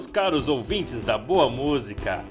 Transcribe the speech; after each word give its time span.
caros 0.00 0.48
ouvintes 0.48 1.04
da 1.04 1.18
boa 1.18 1.50
música. 1.50 2.22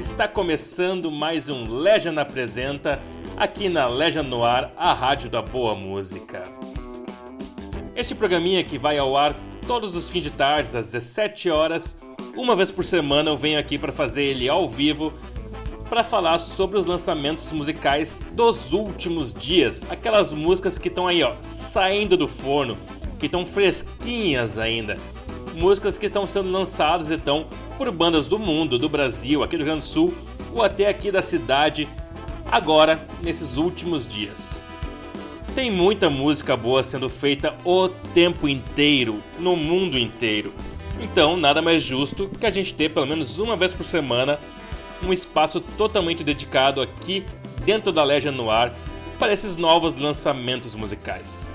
Está 0.00 0.26
começando 0.26 1.10
mais 1.10 1.50
um 1.50 1.70
Legend 1.70 2.18
Apresenta 2.18 2.98
aqui 3.36 3.68
na 3.68 3.86
Legend 3.86 4.26
Noir, 4.26 4.70
a 4.74 4.94
rádio 4.94 5.28
da 5.28 5.42
boa 5.42 5.74
música. 5.74 6.44
Este 7.94 8.14
programinha 8.14 8.64
que 8.64 8.78
vai 8.78 8.96
ao 8.96 9.18
ar 9.18 9.36
todos 9.66 9.94
os 9.94 10.08
fins 10.08 10.22
de 10.22 10.30
tarde 10.30 10.74
às 10.74 10.92
17 10.92 11.50
horas, 11.50 11.94
uma 12.34 12.56
vez 12.56 12.70
por 12.70 12.82
semana 12.82 13.28
eu 13.28 13.36
venho 13.36 13.58
aqui 13.58 13.76
para 13.76 13.92
fazer 13.92 14.22
ele 14.22 14.48
ao 14.48 14.66
vivo 14.66 15.12
para 15.90 16.02
falar 16.02 16.38
sobre 16.38 16.78
os 16.78 16.86
lançamentos 16.86 17.52
musicais 17.52 18.24
dos 18.32 18.72
últimos 18.72 19.34
dias, 19.34 19.84
aquelas 19.90 20.32
músicas 20.32 20.78
que 20.78 20.88
estão 20.88 21.06
aí, 21.06 21.22
ó, 21.22 21.34
saindo 21.42 22.16
do 22.16 22.26
forno, 22.26 22.78
que 23.20 23.26
estão 23.26 23.44
fresquinhas 23.44 24.56
ainda 24.56 24.96
músicas 25.54 25.96
que 25.96 26.06
estão 26.06 26.26
sendo 26.26 26.50
lançadas 26.50 27.10
então 27.10 27.46
por 27.78 27.90
bandas 27.90 28.26
do 28.26 28.38
mundo, 28.38 28.78
do 28.78 28.88
Brasil, 28.88 29.42
aqui 29.42 29.56
do 29.56 29.60
Rio 29.64 29.66
Grande 29.66 29.80
do 29.80 29.86
Sul 29.86 30.14
ou 30.52 30.62
até 30.62 30.88
aqui 30.88 31.10
da 31.10 31.22
cidade, 31.22 31.88
agora 32.50 33.00
nesses 33.22 33.56
últimos 33.56 34.06
dias. 34.06 34.62
Tem 35.54 35.70
muita 35.70 36.10
música 36.10 36.56
boa 36.56 36.82
sendo 36.82 37.08
feita 37.08 37.54
o 37.64 37.88
tempo 38.12 38.48
inteiro, 38.48 39.22
no 39.38 39.56
mundo 39.56 39.98
inteiro. 39.98 40.52
Então, 41.00 41.36
nada 41.36 41.62
mais 41.62 41.82
justo 41.82 42.28
que 42.28 42.46
a 42.46 42.50
gente 42.50 42.74
ter 42.74 42.90
pelo 42.90 43.06
menos 43.06 43.38
uma 43.38 43.56
vez 43.56 43.72
por 43.72 43.86
semana 43.86 44.38
um 45.02 45.12
espaço 45.12 45.60
totalmente 45.60 46.24
dedicado 46.24 46.80
aqui 46.80 47.24
dentro 47.64 47.92
da 47.92 48.02
Legend 48.02 48.36
Noir 48.36 48.72
para 49.18 49.32
esses 49.32 49.56
novos 49.56 49.96
lançamentos 49.96 50.74
musicais. 50.74 51.48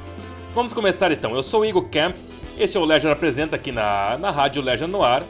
Vamos 0.54 0.74
começar 0.74 1.12
então. 1.12 1.36
Eu 1.36 1.44
sou 1.44 1.62
o 1.62 1.66
Igor 1.66 1.86
Kemp 1.90 2.16
esse 2.60 2.78
é 2.78 2.80
o 2.80 2.86
Legend 2.86 3.14
Apresenta 3.14 3.56
aqui 3.56 3.72
na, 3.72 4.18
na 4.18 4.32
Rádio 4.32 4.62
Legend 4.62 4.92
no 4.92 5.02
ar. 5.02 5.24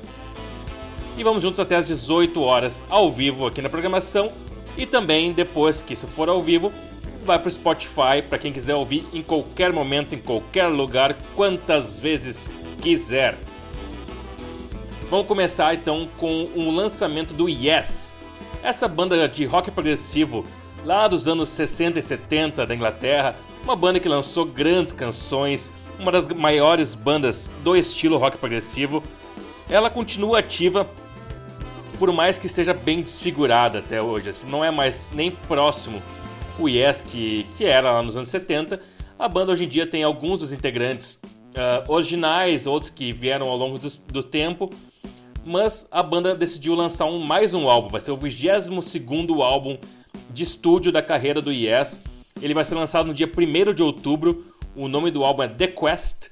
E 1.15 1.23
vamos 1.23 1.43
juntos 1.43 1.59
até 1.59 1.75
às 1.75 1.85
18 1.85 2.41
horas 2.41 2.83
ao 2.89 3.11
vivo 3.11 3.45
aqui 3.45 3.61
na 3.61 3.69
programação. 3.69 4.31
E 4.75 4.85
também, 4.85 5.31
depois 5.31 5.81
que 5.81 5.93
isso 5.93 6.07
for 6.07 6.27
ao 6.27 6.41
vivo, 6.41 6.71
vai 7.23 7.37
para 7.37 7.47
o 7.47 7.51
Spotify 7.51 8.23
para 8.27 8.39
quem 8.39 8.51
quiser 8.51 8.73
ouvir 8.73 9.05
em 9.13 9.21
qualquer 9.21 9.71
momento, 9.71 10.15
em 10.15 10.17
qualquer 10.17 10.67
lugar, 10.67 11.15
quantas 11.35 11.99
vezes 11.99 12.49
quiser. 12.81 13.37
Vamos 15.09 15.27
começar 15.27 15.75
então 15.75 16.07
com 16.17 16.49
um 16.55 16.73
lançamento 16.75 17.33
do 17.33 17.47
Yes. 17.47 18.15
Essa 18.63 18.87
banda 18.87 19.27
de 19.27 19.45
rock 19.45 19.69
progressivo 19.69 20.45
lá 20.85 21.07
dos 21.07 21.27
anos 21.27 21.49
60 21.49 21.99
e 21.99 22.01
70 22.01 22.65
da 22.65 22.73
Inglaterra, 22.73 23.35
uma 23.63 23.75
banda 23.75 23.99
que 23.99 24.07
lançou 24.07 24.45
grandes 24.45 24.93
canções, 24.93 25.71
uma 25.99 26.11
das 26.11 26.27
maiores 26.29 26.95
bandas 26.95 27.51
do 27.63 27.75
estilo 27.75 28.17
rock 28.17 28.37
progressivo. 28.37 29.03
Ela 29.69 29.89
continua 29.89 30.39
ativa, 30.39 30.87
por 31.99 32.11
mais 32.11 32.37
que 32.37 32.47
esteja 32.47 32.73
bem 32.73 33.01
desfigurada 33.01 33.79
até 33.79 34.01
hoje. 34.01 34.29
Assim, 34.29 34.47
não 34.47 34.63
é 34.63 34.71
mais 34.71 35.11
nem 35.13 35.29
próximo 35.29 36.01
o 36.57 36.67
Yes 36.67 37.01
que, 37.01 37.45
que 37.57 37.65
era 37.65 37.91
lá 37.91 38.01
nos 38.01 38.15
anos 38.15 38.29
70. 38.29 38.81
A 39.17 39.27
banda 39.27 39.51
hoje 39.51 39.65
em 39.65 39.67
dia 39.67 39.85
tem 39.85 40.01
alguns 40.01 40.39
dos 40.39 40.53
integrantes 40.53 41.21
uh, 41.49 41.91
originais, 41.91 42.65
outros 42.65 42.89
que 42.89 43.11
vieram 43.11 43.47
ao 43.47 43.57
longo 43.57 43.77
do, 43.77 43.89
do, 44.07 44.23
tempo. 44.23 44.69
Mas 45.45 45.87
a 45.91 46.01
banda 46.01 46.33
decidiu 46.33 46.73
lançar 46.73 47.05
um, 47.05 47.19
mais 47.19 47.53
um 47.53 47.69
álbum, 47.69 47.89
vai 47.89 48.01
ser 48.01 48.11
o 48.11 48.17
22 48.17 49.41
álbum 49.41 49.77
de 50.29 50.43
estúdio 50.43 50.91
da 50.91 51.01
carreira 51.01 51.41
do 51.41 51.51
Yes. 51.51 52.01
Ele 52.41 52.53
vai 52.53 52.63
ser 52.63 52.75
lançado 52.75 53.07
no 53.07 53.13
dia 53.13 53.27
1 53.27 53.73
de 53.73 53.83
outubro 53.83 54.48
o 54.75 54.87
nome 54.87 55.11
do 55.11 55.23
álbum 55.23 55.43
é 55.43 55.47
The 55.47 55.67
Quest 55.67 56.29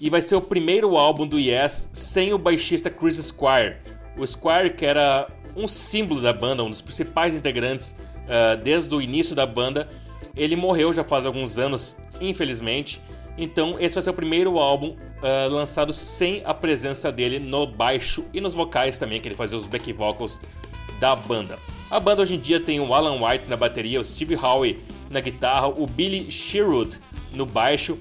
e 0.00 0.10
vai 0.10 0.20
ser 0.20 0.36
o 0.36 0.40
primeiro 0.40 0.96
álbum 0.96 1.26
do 1.26 1.38
Yes 1.38 1.88
sem 1.92 2.32
o 2.32 2.38
baixista 2.38 2.90
Chris 2.90 3.16
Squire. 3.16 3.76
O 4.16 4.26
Squire, 4.26 4.70
que 4.70 4.84
era 4.84 5.28
um 5.56 5.66
símbolo 5.66 6.20
da 6.20 6.32
banda, 6.32 6.62
um 6.62 6.70
dos 6.70 6.80
principais 6.80 7.34
integrantes 7.34 7.94
uh, 8.24 8.56
desde 8.62 8.94
o 8.94 9.02
início 9.02 9.34
da 9.34 9.46
banda, 9.46 9.88
ele 10.36 10.54
morreu 10.54 10.92
já 10.92 11.02
faz 11.02 11.26
alguns 11.26 11.58
anos, 11.58 11.96
infelizmente. 12.20 13.00
Então, 13.36 13.76
esse 13.78 13.94
vai 13.94 14.02
ser 14.02 14.10
o 14.10 14.14
primeiro 14.14 14.58
álbum 14.58 14.90
uh, 14.90 15.48
lançado 15.50 15.92
sem 15.92 16.42
a 16.44 16.52
presença 16.52 17.10
dele 17.10 17.38
no 17.38 17.66
baixo 17.66 18.24
e 18.32 18.40
nos 18.40 18.54
vocais 18.54 18.98
também, 18.98 19.20
que 19.20 19.28
ele 19.28 19.34
fazia 19.34 19.56
os 19.56 19.66
back 19.66 19.92
vocals 19.92 20.40
da 21.00 21.14
banda. 21.14 21.58
A 21.90 21.98
banda 21.98 22.22
hoje 22.22 22.34
em 22.34 22.38
dia 22.38 22.60
tem 22.60 22.80
o 22.80 22.92
Alan 22.92 23.24
White 23.24 23.46
na 23.48 23.56
bateria, 23.56 24.00
o 24.00 24.04
Steve 24.04 24.36
Howe 24.36 24.78
na 25.10 25.20
guitarra, 25.20 25.68
o 25.68 25.86
Billy 25.86 26.30
Sherwood 26.30 26.98
no 27.32 27.46
baixo 27.46 27.98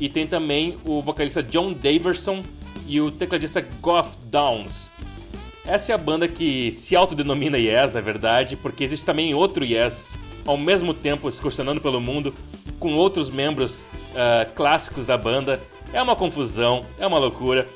e 0.00 0.08
tem 0.08 0.26
também 0.26 0.76
o 0.84 1.00
vocalista 1.00 1.42
John 1.42 1.72
Daverson 1.72 2.42
e 2.86 3.00
o 3.00 3.10
tecladista 3.10 3.64
Goff 3.80 4.16
Downs. 4.24 4.90
Essa 5.66 5.92
é 5.92 5.94
a 5.94 5.98
banda 5.98 6.28
que 6.28 6.70
se 6.70 6.94
autodenomina 6.94 7.58
Yes, 7.58 7.92
na 7.92 8.00
verdade, 8.00 8.56
porque 8.56 8.84
existe 8.84 9.04
também 9.04 9.34
outro 9.34 9.64
Yes 9.64 10.14
ao 10.46 10.56
mesmo 10.56 10.94
tempo 10.94 11.28
excursionando 11.28 11.80
pelo 11.80 12.00
mundo 12.00 12.32
com 12.78 12.94
outros 12.94 13.28
membros 13.28 13.80
uh, 13.80 14.52
clássicos 14.54 15.06
da 15.06 15.18
banda. 15.18 15.60
É 15.92 16.00
uma 16.00 16.14
confusão, 16.14 16.84
é 16.98 17.06
uma 17.06 17.18
loucura, 17.18 17.66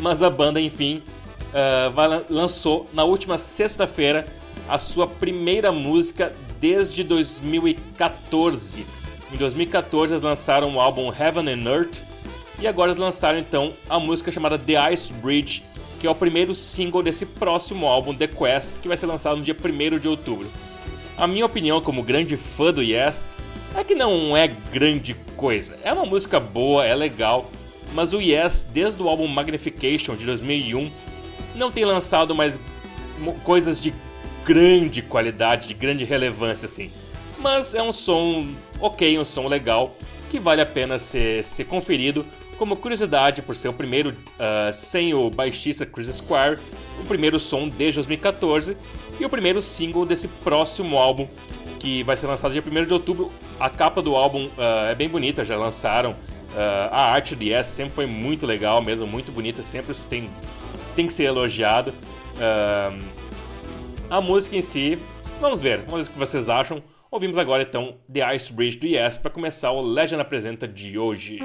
mas 0.00 0.22
a 0.22 0.30
banda, 0.30 0.60
enfim, 0.60 1.02
uh, 1.50 2.32
lançou 2.32 2.88
na 2.92 3.04
última 3.04 3.36
sexta-feira 3.36 4.26
a 4.68 4.78
sua 4.78 5.06
primeira 5.06 5.70
música 5.70 6.32
desde 6.60 7.04
2014. 7.04 8.86
Em 9.32 9.36
2014 9.36 10.12
eles 10.12 10.22
lançaram 10.22 10.74
o 10.74 10.80
álbum 10.80 11.12
Heaven 11.12 11.48
and 11.48 11.70
Earth 11.70 12.02
e 12.60 12.66
agora 12.66 12.90
eles 12.90 13.00
lançaram 13.00 13.38
então 13.38 13.72
a 13.88 13.98
música 13.98 14.30
chamada 14.30 14.58
The 14.58 14.92
Ice 14.92 15.12
Bridge, 15.12 15.62
que 16.00 16.06
é 16.06 16.10
o 16.10 16.14
primeiro 16.14 16.54
single 16.54 17.02
desse 17.02 17.26
próximo 17.26 17.86
álbum 17.86 18.14
The 18.14 18.28
Quest, 18.28 18.80
que 18.80 18.88
vai 18.88 18.96
ser 18.96 19.06
lançado 19.06 19.36
no 19.36 19.42
dia 19.42 19.56
1 19.56 19.98
de 19.98 20.08
outubro. 20.08 20.48
A 21.16 21.26
minha 21.26 21.46
opinião 21.46 21.80
como 21.80 22.02
grande 22.02 22.36
fã 22.36 22.72
do 22.72 22.82
Yes 22.82 23.24
é 23.74 23.82
que 23.82 23.94
não 23.94 24.36
é 24.36 24.48
grande 24.72 25.14
coisa. 25.36 25.78
É 25.82 25.92
uma 25.92 26.06
música 26.06 26.38
boa, 26.38 26.84
é 26.84 26.94
legal, 26.94 27.50
mas 27.92 28.12
o 28.12 28.20
Yes, 28.20 28.68
desde 28.72 29.02
o 29.02 29.08
álbum 29.08 29.26
Magnification 29.26 30.16
de 30.16 30.24
2001, 30.24 30.90
não 31.54 31.70
tem 31.70 31.84
lançado 31.84 32.34
mais 32.34 32.58
coisas 33.42 33.80
de 33.80 33.92
grande 34.44 35.02
qualidade, 35.02 35.68
de 35.68 35.74
grande 35.74 36.04
relevância, 36.04 36.66
assim. 36.66 36.90
Mas 37.38 37.74
é 37.74 37.82
um 37.82 37.92
som 37.92 38.46
ok, 38.80 39.18
um 39.18 39.24
som 39.24 39.48
legal, 39.48 39.96
que 40.30 40.38
vale 40.38 40.60
a 40.60 40.66
pena 40.66 40.98
ser, 40.98 41.44
ser 41.44 41.64
conferido. 41.64 42.24
Como 42.58 42.76
curiosidade, 42.76 43.42
por 43.42 43.56
ser 43.56 43.68
o 43.68 43.72
primeiro 43.72 44.10
uh, 44.10 44.72
sem 44.72 45.12
o 45.12 45.28
baixista 45.28 45.84
Chris 45.84 46.06
Squire, 46.06 46.58
o 47.00 47.04
primeiro 47.04 47.40
som 47.40 47.68
desde 47.68 47.96
2014 47.96 48.76
e 49.18 49.24
o 49.24 49.28
primeiro 49.28 49.60
single 49.60 50.06
desse 50.06 50.28
próximo 50.28 50.96
álbum 50.96 51.26
que 51.80 52.02
vai 52.02 52.16
ser 52.16 52.26
lançado 52.26 52.52
dia 52.52 52.62
1 52.64 52.86
de 52.86 52.92
outubro. 52.92 53.30
A 53.60 53.68
capa 53.68 54.00
do 54.00 54.14
álbum 54.14 54.46
uh, 54.46 54.90
é 54.90 54.94
bem 54.94 55.08
bonita, 55.08 55.44
já 55.44 55.56
lançaram. 55.56 56.12
Uh, 56.12 56.88
a 56.90 57.12
arte 57.12 57.34
do 57.34 57.42
Yes 57.42 57.66
sempre 57.66 57.92
foi 57.94 58.06
muito 58.06 58.46
legal 58.46 58.80
mesmo, 58.80 59.06
muito 59.06 59.32
bonita, 59.32 59.62
sempre 59.62 59.94
tem, 60.08 60.30
tem 60.94 61.06
que 61.06 61.12
ser 61.12 61.24
elogiado. 61.24 61.92
Uh, 62.36 62.96
a 64.14 64.20
música 64.20 64.56
em 64.56 64.62
si, 64.62 64.96
vamos 65.40 65.60
ver, 65.60 65.78
vamos 65.78 66.06
ver 66.06 66.12
o 66.12 66.12
que 66.12 66.18
vocês 66.20 66.48
acham. 66.48 66.80
Ouvimos 67.10 67.36
agora 67.36 67.64
então 67.64 67.96
The 68.12 68.36
Ice 68.36 68.52
Bridge 68.52 68.78
do 68.78 68.86
Yes 68.86 69.18
para 69.18 69.28
começar 69.28 69.72
o 69.72 69.80
Legend 69.80 70.22
Apresenta 70.22 70.68
de 70.68 70.96
hoje. 70.96 71.40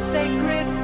sacred 0.00 0.79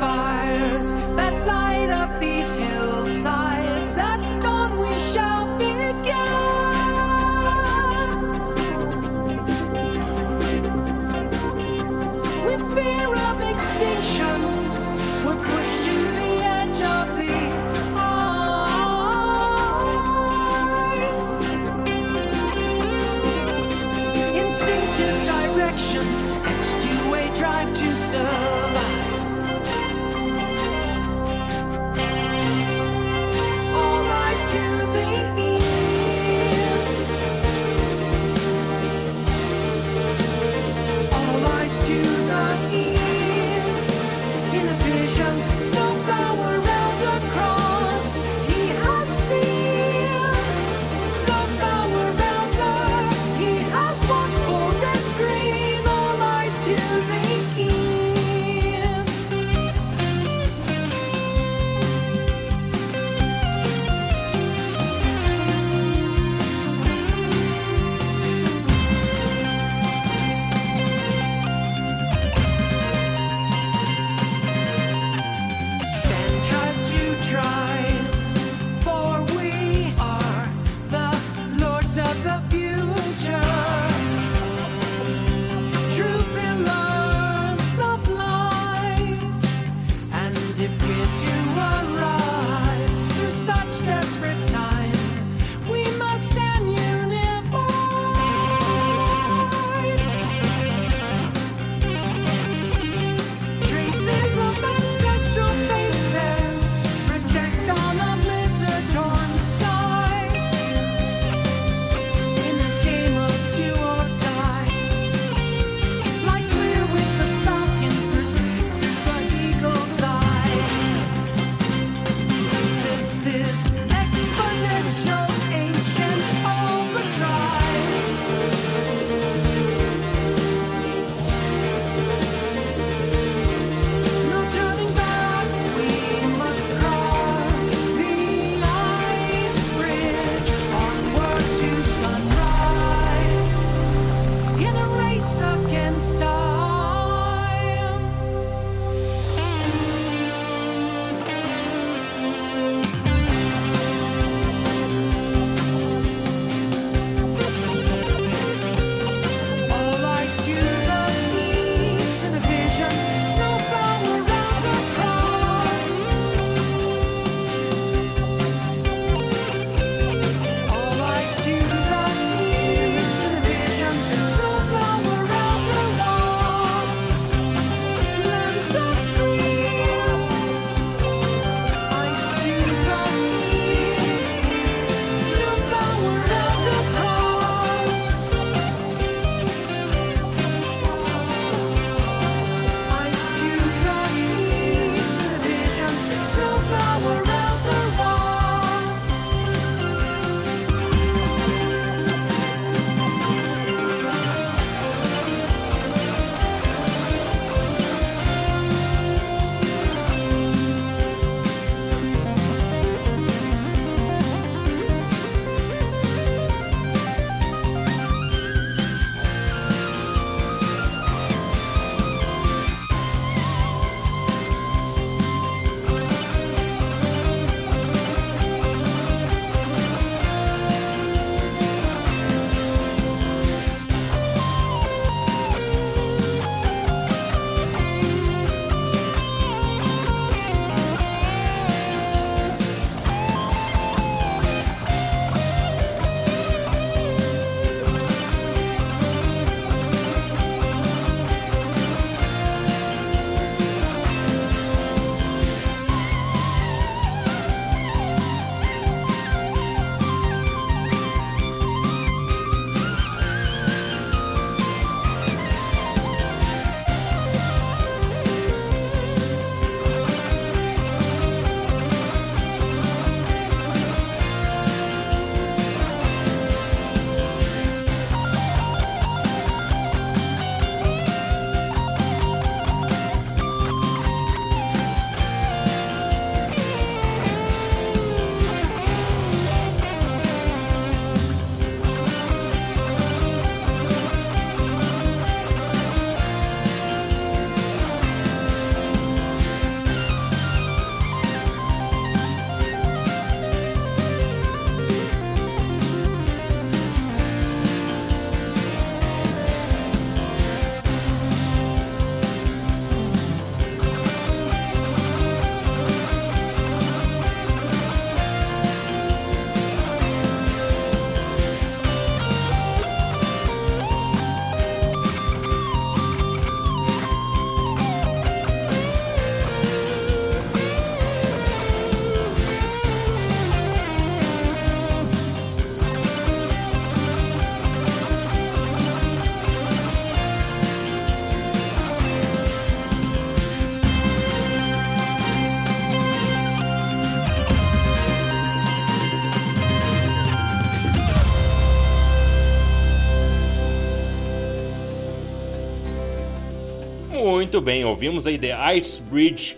Muito 357.56 357.64
bem, 357.64 357.86
ouvimos 357.86 358.26
aí 358.26 358.36
The 358.36 358.76
Ice 358.76 359.00
Bridge, 359.00 359.56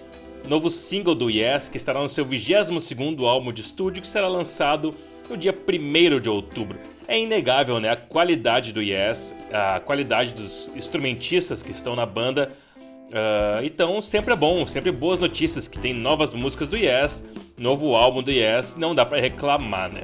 novo 0.49 0.71
single 0.71 1.17
do 1.17 1.29
Yes, 1.29 1.69
que 1.69 1.77
estará 1.77 2.01
no 2.01 2.09
seu 2.09 2.25
22º 2.25 3.25
álbum 3.25 3.53
de 3.53 3.61
estúdio, 3.61 4.01
que 4.01 4.07
será 4.07 4.29
lançado 4.29 4.95
no 5.29 5.37
dia 5.37 5.53
1 5.53 6.21
de 6.21 6.29
outubro. 6.29 6.79
É 7.09 7.19
inegável 7.19 7.81
né, 7.81 7.91
a 7.91 7.97
qualidade 7.97 8.73
do 8.73 8.81
Yes, 8.81 9.35
a 9.53 9.81
qualidade 9.81 10.33
dos 10.33 10.71
instrumentistas 10.77 11.61
que 11.61 11.73
estão 11.73 11.97
na 11.97 12.07
banda. 12.07 12.53
Uh, 13.09 13.65
então, 13.65 14.01
sempre 14.01 14.33
é 14.33 14.37
bom, 14.37 14.65
sempre 14.65 14.93
boas 14.93 15.19
notícias 15.19 15.67
que 15.67 15.77
tem 15.77 15.93
novas 15.93 16.33
músicas 16.33 16.69
do 16.69 16.77
Yes, 16.77 17.25
novo 17.59 17.97
álbum 17.97 18.23
do 18.23 18.31
Yes, 18.31 18.77
não 18.79 18.95
dá 18.95 19.05
para 19.05 19.21
reclamar, 19.21 19.93
né? 19.93 20.03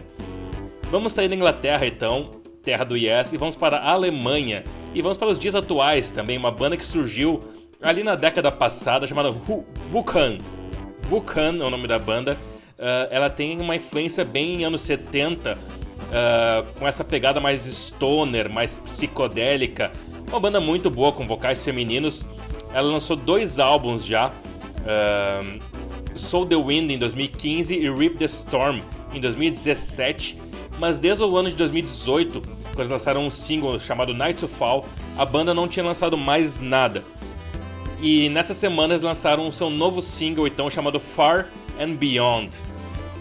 Vamos 0.91 1.13
sair 1.13 1.29
da 1.29 1.37
Inglaterra 1.37 1.87
então, 1.87 2.33
terra 2.61 2.83
do 2.83 2.97
Yes, 2.97 3.33
e 3.33 3.37
vamos 3.37 3.55
para 3.55 3.77
a 3.77 3.93
Alemanha. 3.93 4.65
E 4.93 5.01
vamos 5.01 5.17
para 5.17 5.29
os 5.29 5.39
dias 5.39 5.55
atuais 5.55 6.11
também, 6.11 6.37
uma 6.37 6.51
banda 6.51 6.77
que 6.77 6.85
surgiu 6.85 7.41
ali 7.83 8.02
na 8.02 8.14
década 8.14 8.50
passada, 8.50 9.07
chamada 9.07 9.31
Vulcan. 9.31 10.38
Vulcan 11.02 11.59
é 11.61 11.64
o 11.64 11.71
nome 11.71 11.87
da 11.87 11.99
banda. 11.99 12.37
Uh, 12.78 13.09
ela 13.11 13.31
tem 13.31 13.61
uma 13.61 13.76
influência 13.76 14.25
bem 14.25 14.64
anos 14.64 14.81
70, 14.81 15.52
uh, 15.52 15.57
ah, 16.12 16.64
com 16.78 16.87
essa 16.87 17.04
pegada 17.04 17.40
mais 17.40 17.64
stoner, 17.64 18.50
mais 18.50 18.78
psicodélica. 18.78 19.93
Uma 20.28 20.40
banda 20.40 20.61
muito 20.61 20.90
boa, 20.90 21.12
com 21.12 21.26
vocais 21.26 21.62
femininos. 21.62 22.26
Ela 22.73 22.88
lançou 22.88 23.16
dois 23.16 23.59
álbuns 23.59 24.04
já. 24.04 24.33
Uh, 24.81 25.61
Soul 26.16 26.47
the 26.47 26.57
Wind 26.57 26.90
em 26.90 26.99
2015 26.99 27.75
e 27.75 27.90
Rip 27.90 28.16
the 28.19 28.25
Storm 28.25 28.81
em 29.12 29.21
2017. 29.21 30.40
Mas 30.78 30.99
desde 30.99 31.23
o 31.23 31.37
ano 31.37 31.49
de 31.49 31.57
2018, 31.57 32.40
quando 32.40 32.78
eles 32.78 32.90
lançaram 32.90 33.25
um 33.25 33.31
single 33.31 33.78
chamado 33.78 34.12
Night 34.12 34.40
to 34.40 34.49
Fall, 34.49 34.87
a 35.16 35.25
banda 35.25 35.54
não 35.54 35.69
tinha 35.69 35.85
lançado 35.85 36.16
mais 36.16 36.59
nada. 36.59 37.04
E 38.06 38.28
nessa 38.28 38.52
semana 38.52 38.92
eles 38.92 39.02
lançaram 39.02 39.49
o 39.49 39.50
seu 39.50 39.70
novo 39.70 40.02
single, 40.02 40.46
então, 40.46 40.68
chamado 40.68 41.00
Far 41.00 41.49
and 41.80 41.94
Beyond. 41.94 42.50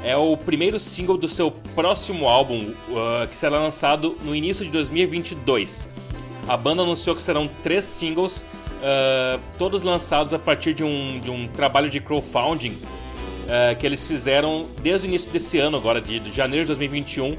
É 0.03 0.17
o 0.17 0.35
primeiro 0.35 0.77
single 0.77 1.15
do 1.15 1.25
seu 1.25 1.49
próximo 1.73 2.27
álbum, 2.27 2.73
uh, 2.89 3.25
que 3.29 3.33
será 3.33 3.59
lançado 3.59 4.17
no 4.23 4.35
início 4.35 4.65
de 4.65 4.71
2022. 4.71 5.87
A 6.49 6.57
banda 6.57 6.81
anunciou 6.81 7.15
que 7.15 7.21
serão 7.21 7.49
três 7.63 7.85
singles, 7.85 8.39
uh, 8.81 9.39
todos 9.57 9.83
lançados 9.83 10.33
a 10.33 10.37
partir 10.37 10.73
de 10.73 10.83
um, 10.83 11.17
de 11.17 11.31
um 11.31 11.47
trabalho 11.47 11.89
de 11.89 12.01
crowdfunding 12.01 12.71
uh, 12.71 13.77
que 13.79 13.85
eles 13.85 14.05
fizeram 14.05 14.65
desde 14.81 15.07
o 15.07 15.07
início 15.07 15.31
desse 15.31 15.59
ano, 15.59 15.77
agora 15.77 16.01
de, 16.01 16.19
de 16.19 16.29
janeiro 16.29 16.65
de 16.65 16.67
2021. 16.73 17.37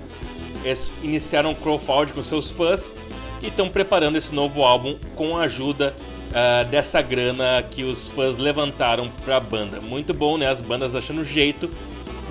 Eles 0.64 0.90
iniciaram 1.02 1.50
um 1.50 1.54
crowdfunding 1.54 2.14
com 2.14 2.22
seus 2.22 2.48
fãs 2.48 2.94
e 3.42 3.48
estão 3.48 3.68
preparando 3.68 4.16
esse 4.16 4.34
novo 4.34 4.62
álbum 4.62 4.96
com 5.14 5.36
a 5.36 5.42
ajuda 5.42 5.94
uh, 6.34 6.68
dessa 6.68 7.00
grana 7.00 7.64
que 7.70 7.84
os 7.84 8.08
fãs 8.08 8.38
levantaram 8.38 9.08
para 9.24 9.36
a 9.36 9.40
banda. 9.40 9.80
Muito 9.80 10.12
bom, 10.12 10.36
né? 10.36 10.48
As 10.48 10.60
bandas 10.60 10.94
achando 10.94 11.24
jeito 11.24 11.70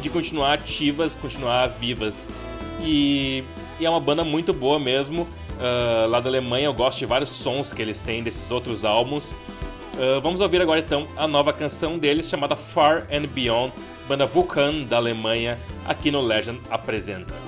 de 0.02 0.10
continuar 0.10 0.54
ativas, 0.54 1.16
continuar 1.16 1.68
vivas. 1.68 2.28
E, 2.82 3.44
e 3.80 3.86
é 3.86 3.90
uma 3.90 4.02
banda 4.02 4.24
muito 4.24 4.54
boa 4.54 4.78
mesmo. 4.78 5.24
Uh, 5.24 6.08
lá 6.10 6.20
da 6.20 6.30
Alemanha, 6.30 6.66
eu 6.66 6.74
gosto 6.74 7.00
de 7.00 7.06
vários 7.06 7.30
sons 7.30 7.72
que 7.72 7.82
eles 7.82 8.02
têm 8.02 8.22
desses 8.22 8.52
outros 8.52 8.84
álbuns. 8.84 9.32
Uh, 9.32 10.20
vamos 10.22 10.42
ouvir 10.42 10.62
agora 10.62 10.80
então 10.80 11.08
a 11.16 11.28
nova 11.28 11.54
canção 11.54 11.98
deles 12.00 12.28
chamada 12.28 12.56
Far 12.56 13.08
and 13.12 13.28
Beyond, 13.28 13.72
banda 14.08 14.26
Vulcan 14.26 14.84
da 14.90 14.98
Alemanha, 14.98 15.58
aqui 15.88 16.10
no 16.10 16.20
Legend 16.20 16.60
apresenta. 16.70 17.43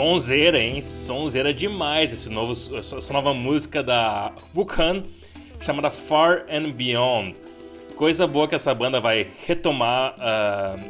Sonzeira, 0.00 0.58
hein? 0.58 0.80
Sonzeira 0.80 1.52
demais 1.52 2.10
esse 2.10 2.30
novo, 2.30 2.54
essa 2.74 3.12
nova 3.12 3.34
música 3.34 3.82
da 3.82 4.32
Vulcan 4.54 5.02
chamada 5.60 5.90
Far 5.90 6.46
and 6.50 6.70
Beyond. 6.70 7.34
Coisa 7.96 8.26
boa 8.26 8.48
que 8.48 8.54
essa 8.54 8.74
banda 8.74 8.98
vai 8.98 9.26
retomar 9.46 10.14
uh, 10.14 10.82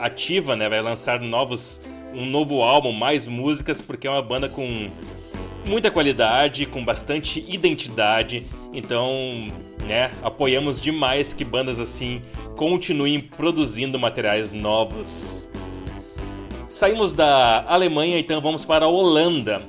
ativa, 0.00 0.56
né? 0.56 0.68
Vai 0.68 0.82
lançar 0.82 1.20
novos, 1.20 1.80
um 2.12 2.26
novo 2.26 2.60
álbum, 2.60 2.90
mais 2.90 3.24
músicas, 3.24 3.80
porque 3.80 4.08
é 4.08 4.10
uma 4.10 4.20
banda 4.20 4.48
com 4.48 4.90
muita 5.64 5.88
qualidade, 5.88 6.66
com 6.66 6.84
bastante 6.84 7.46
identidade. 7.48 8.44
Então, 8.72 9.46
né, 9.86 10.10
apoiamos 10.24 10.80
demais 10.80 11.32
que 11.32 11.44
bandas 11.44 11.78
assim 11.78 12.20
continuem 12.56 13.20
produzindo 13.20 13.96
materiais 13.96 14.52
novos. 14.52 15.48
Saímos 16.80 17.12
da 17.12 17.62
Alemanha, 17.68 18.18
então 18.18 18.40
vamos 18.40 18.64
para 18.64 18.86
a 18.86 18.88
Holanda. 18.88 19.60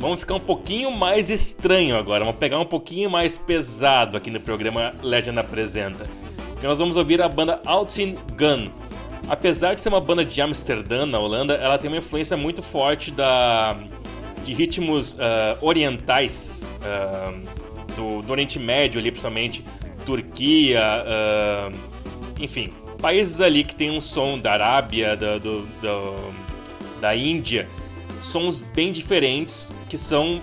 Vamos 0.00 0.20
ficar 0.20 0.36
um 0.36 0.40
pouquinho 0.40 0.90
mais 0.90 1.28
estranho 1.28 1.94
agora, 1.94 2.24
vamos 2.24 2.40
pegar 2.40 2.58
um 2.58 2.64
pouquinho 2.64 3.10
mais 3.10 3.36
pesado 3.36 4.16
aqui 4.16 4.30
no 4.30 4.40
programa 4.40 4.94
Legend 5.02 5.38
Apresenta. 5.40 6.06
Porque 6.52 6.66
nós 6.66 6.78
vamos 6.78 6.96
ouvir 6.96 7.20
a 7.20 7.28
banda 7.28 7.60
Altin 7.66 8.16
Gun. 8.34 8.70
Apesar 9.28 9.74
de 9.74 9.82
ser 9.82 9.90
uma 9.90 10.00
banda 10.00 10.24
de 10.24 10.40
Amsterdã, 10.40 11.04
na 11.04 11.18
Holanda, 11.18 11.52
ela 11.52 11.76
tem 11.76 11.90
uma 11.90 11.98
influência 11.98 12.34
muito 12.34 12.62
forte 12.62 13.10
da, 13.10 13.76
de 14.42 14.54
ritmos 14.54 15.12
uh, 15.12 15.18
orientais 15.60 16.72
uh, 16.80 17.94
do, 17.94 18.22
do, 18.22 18.32
Oriente 18.32 18.58
Médio, 18.58 18.98
ali, 18.98 19.10
principalmente 19.10 19.62
Turquia, 20.06 21.04
uh, 21.04 21.74
enfim, 22.40 22.72
países 23.00 23.40
ali 23.40 23.64
que 23.64 23.74
tem 23.74 23.90
um 23.90 24.00
som 24.00 24.38
da 24.38 24.52
Arábia, 24.52 25.16
do, 25.16 25.38
do, 25.40 26.34
da 27.00 27.14
Índia, 27.14 27.68
sons 28.22 28.60
bem 28.60 28.92
diferentes 28.92 29.72
que 29.88 29.96
são 29.96 30.42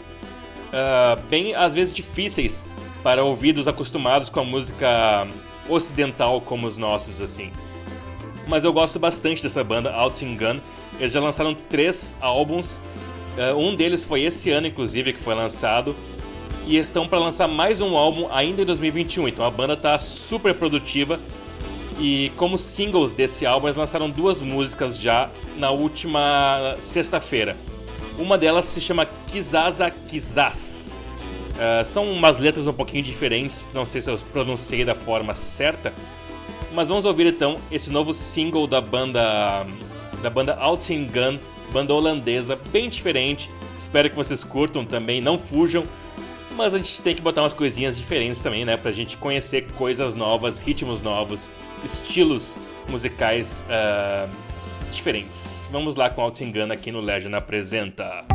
bem 1.30 1.56
às 1.56 1.74
vezes 1.74 1.94
difíceis 1.94 2.62
para 3.02 3.24
ouvidos 3.24 3.66
acostumados 3.66 4.28
com 4.28 4.42
a 4.42 4.44
música 4.44 5.26
ocidental 5.70 6.42
como 6.42 6.68
os 6.68 6.78
nossos 6.78 7.22
assim. 7.22 7.52
Mas 8.48 8.64
eu 8.64 8.74
gosto 8.74 9.00
bastante 9.00 9.42
dessa 9.42 9.64
banda, 9.64 9.94
Outing 9.94 10.36
Gun. 10.36 10.60
Eles 11.00 11.14
já 11.14 11.20
lançaram 11.20 11.56
três 11.70 12.16
álbuns 12.20 12.80
Uh, 13.36 13.58
um 13.58 13.76
deles 13.76 14.06
foi 14.06 14.22
esse 14.22 14.50
ano, 14.50 14.68
inclusive, 14.68 15.12
que 15.12 15.20
foi 15.20 15.36
lançado. 15.36 15.96
E 16.66 16.78
estão 16.78 17.08
para 17.08 17.20
lançar 17.20 17.48
mais 17.48 17.82
um 17.82 17.96
álbum 17.96 18.28
ainda 18.32 18.62
em 18.62 18.66
2021. 18.66 19.28
Então 19.28 19.46
a 19.46 19.52
banda 19.52 19.74
está 19.74 19.98
super 19.98 20.54
produtiva. 20.54 21.20
E 22.00 22.32
como 22.36 22.58
singles 22.58 23.14
desse 23.14 23.46
álbum, 23.46 23.68
eles 23.68 23.78
lançaram 23.78 24.10
duas 24.10 24.42
músicas 24.42 24.98
já 25.00 25.30
na 25.58 25.72
última 25.72 26.76
sexta-feira. 26.80 27.56
Uma 28.18 28.38
delas 28.38 28.66
se 28.66 28.82
chama 28.82 29.06
Kizaza 29.28 29.90
Kizaz. 29.90 30.96
Uh, 31.52 31.86
são 31.86 32.12
umas 32.12 32.38
letras 32.38 32.68
um 32.68 32.74
pouquinho 32.74 33.02
diferentes, 33.02 33.70
não 33.74 33.86
sei 33.86 34.02
se 34.02 34.10
eu 34.10 34.18
pronunciei 34.34 34.84
da 34.84 34.94
forma 34.94 35.34
certa. 35.34 35.94
Mas 36.74 36.90
vamos 36.90 37.06
ouvir 37.06 37.28
então 37.28 37.58
esse 37.72 37.90
novo 37.90 38.14
single 38.14 38.68
da 38.68 38.82
banda 38.82 39.66
da 40.22 40.30
banda 40.30 40.58
Outing 40.60 41.08
Gun 41.08 41.40
banda 41.72 41.94
holandesa 41.94 42.58
bem 42.72 42.90
diferente. 42.90 43.50
Espero 43.78 44.10
que 44.10 44.16
vocês 44.16 44.44
curtam 44.44 44.86
também, 44.86 45.22
não 45.22 45.38
fujam. 45.38 45.86
Mas 46.56 46.74
a 46.74 46.78
gente 46.78 47.02
tem 47.02 47.14
que 47.14 47.22
botar 47.22 47.42
umas 47.42 47.52
coisinhas 47.52 47.98
diferentes 47.98 48.42
também, 48.42 48.64
né? 48.64 48.78
Pra 48.78 48.92
gente 48.92 49.18
conhecer 49.18 49.68
coisas 49.78 50.16
novas, 50.16 50.62
ritmos 50.62 51.02
novos, 51.02 51.50
estilos 51.84 52.56
musicais 52.88 53.64
uh, 53.68 54.30
diferentes. 54.92 55.68
Vamos 55.72 55.96
lá 55.96 56.10
com 56.10 56.22
Alto 56.22 56.44
Engano 56.44 56.74
aqui 56.74 56.92
no 56.92 57.02
Legend 57.02 57.36
Apresenta. 57.36 58.26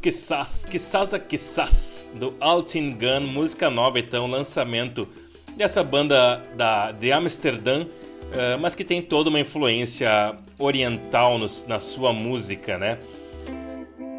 Quizás, 0.00 0.64
quizás, 0.64 0.64
quizás 0.64 1.14
a 1.14 1.18
quizás, 1.18 2.10
do 2.14 2.32
Altin 2.40 2.92
Gun, 2.92 3.26
música 3.26 3.68
nova 3.68 3.98
então, 3.98 4.30
lançamento 4.30 5.08
dessa 5.56 5.82
banda 5.82 6.40
da, 6.54 6.92
de 6.92 7.10
Amsterdã, 7.10 7.82
uh, 7.82 8.58
mas 8.60 8.76
que 8.76 8.84
tem 8.84 9.02
toda 9.02 9.28
uma 9.28 9.40
influência 9.40 10.36
oriental 10.56 11.36
na 11.66 11.80
sua 11.80 12.12
música, 12.12 12.78
né? 12.78 12.98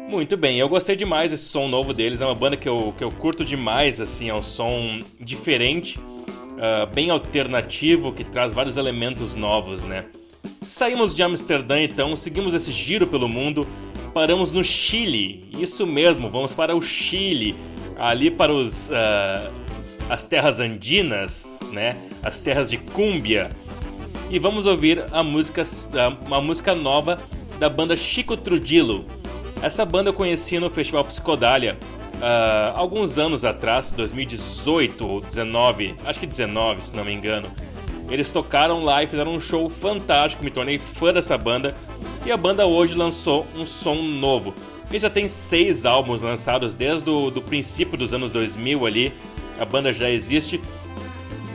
Muito 0.06 0.36
bem, 0.36 0.58
eu 0.58 0.68
gostei 0.68 0.96
demais 0.96 1.30
desse 1.30 1.44
som 1.44 1.66
novo 1.66 1.94
deles, 1.94 2.20
é 2.20 2.26
uma 2.26 2.34
banda 2.34 2.58
que 2.58 2.68
eu, 2.68 2.94
que 2.98 3.02
eu 3.02 3.10
curto 3.10 3.42
demais, 3.42 4.00
assim, 4.00 4.28
é 4.28 4.34
um 4.34 4.42
som 4.42 5.00
diferente, 5.18 5.98
uh, 5.98 6.86
bem 6.92 7.08
alternativo, 7.08 8.12
que 8.12 8.24
traz 8.24 8.52
vários 8.52 8.76
elementos 8.76 9.34
novos, 9.34 9.84
né? 9.84 10.04
Saímos 10.62 11.14
de 11.14 11.22
Amsterdã 11.22 11.80
então, 11.80 12.14
seguimos 12.16 12.54
esse 12.54 12.70
giro 12.70 13.06
pelo 13.06 13.28
mundo, 13.28 13.66
paramos 14.14 14.52
no 14.52 14.62
Chile, 14.62 15.48
isso 15.52 15.86
mesmo, 15.86 16.30
vamos 16.30 16.52
para 16.52 16.74
o 16.76 16.80
Chile, 16.80 17.56
ali 17.98 18.30
para 18.30 18.52
os, 18.52 18.88
uh, 18.88 19.52
as 20.08 20.24
terras 20.24 20.60
andinas, 20.60 21.58
né? 21.72 21.96
As 22.22 22.40
terras 22.40 22.70
de 22.70 22.78
Cúmbia, 22.78 23.50
e 24.30 24.38
vamos 24.38 24.64
ouvir 24.64 25.04
a 25.10 25.24
música, 25.24 25.62
uma 26.24 26.40
música 26.40 26.74
nova 26.74 27.18
da 27.58 27.68
banda 27.68 27.96
Chico 27.96 28.36
Trudillo. 28.36 29.04
Essa 29.60 29.84
banda 29.84 30.10
eu 30.10 30.14
conheci 30.14 30.58
no 30.58 30.70
Festival 30.70 31.04
Psicodália 31.04 31.76
uh, 32.20 32.76
alguns 32.76 33.18
anos 33.18 33.44
atrás, 33.44 33.92
2018 33.92 35.06
ou 35.06 35.20
19, 35.20 35.96
acho 36.04 36.20
que 36.20 36.26
19 36.26 36.82
se 36.82 36.96
não 36.96 37.04
me 37.04 37.12
engano. 37.12 37.48
Eles 38.10 38.32
tocaram 38.32 38.82
lá 38.82 39.02
e 39.02 39.06
fizeram 39.06 39.32
um 39.32 39.40
show 39.40 39.70
fantástico, 39.70 40.42
me 40.42 40.50
tornei 40.50 40.78
fã 40.78 41.12
dessa 41.12 41.38
banda 41.38 41.76
e 42.26 42.32
a 42.32 42.36
banda 42.36 42.66
hoje 42.66 42.94
lançou 42.94 43.46
um 43.56 43.64
som 43.64 43.94
novo. 43.94 44.52
Ele 44.90 44.98
já 44.98 45.08
tem 45.08 45.28
seis 45.28 45.86
álbuns 45.86 46.20
lançados 46.20 46.74
desde 46.74 47.08
o 47.08 47.30
do 47.30 47.40
princípio 47.40 47.96
dos 47.96 48.12
anos 48.12 48.32
2000 48.32 48.84
ali, 48.84 49.12
a 49.60 49.64
banda 49.64 49.92
já 49.92 50.10
existe 50.10 50.60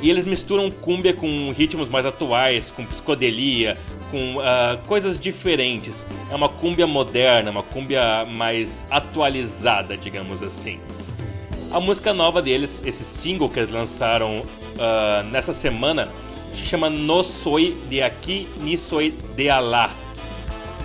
e 0.02 0.10
eles 0.10 0.26
misturam 0.26 0.70
cumbia 0.70 1.14
com 1.14 1.52
ritmos 1.52 1.90
mais 1.90 2.06
atuais, 2.06 2.72
com 2.72 2.86
psicodelia, 2.86 3.78
com 4.12 4.38
uh, 4.38 4.78
coisas 4.88 5.20
diferentes. 5.20 6.06
É 6.30 6.36
uma 6.36 6.48
cumbia 6.48 6.88
moderna, 6.88 7.52
uma 7.52 7.64
cumbia 7.64 8.26
mais 8.26 8.84
atualizada, 8.90 9.98
digamos 9.98 10.44
assim. 10.44 10.80
A 11.72 11.80
música 11.80 12.14
nova 12.14 12.42
deles, 12.42 12.84
esse 12.86 13.04
single 13.04 13.50
que 13.50 13.60
eles 13.60 13.72
lançaram 13.72 14.40
uh, 14.40 15.24
nessa 15.32 15.52
semana, 15.52 16.08
se 16.56 16.66
chama 16.66 16.90
No 16.90 17.24
Soy 17.24 17.76
de 17.90 18.02
Aqui 18.02 18.48
Ni 18.58 18.78
Soy 18.78 19.12
de 19.36 19.50
Alá. 19.50 19.90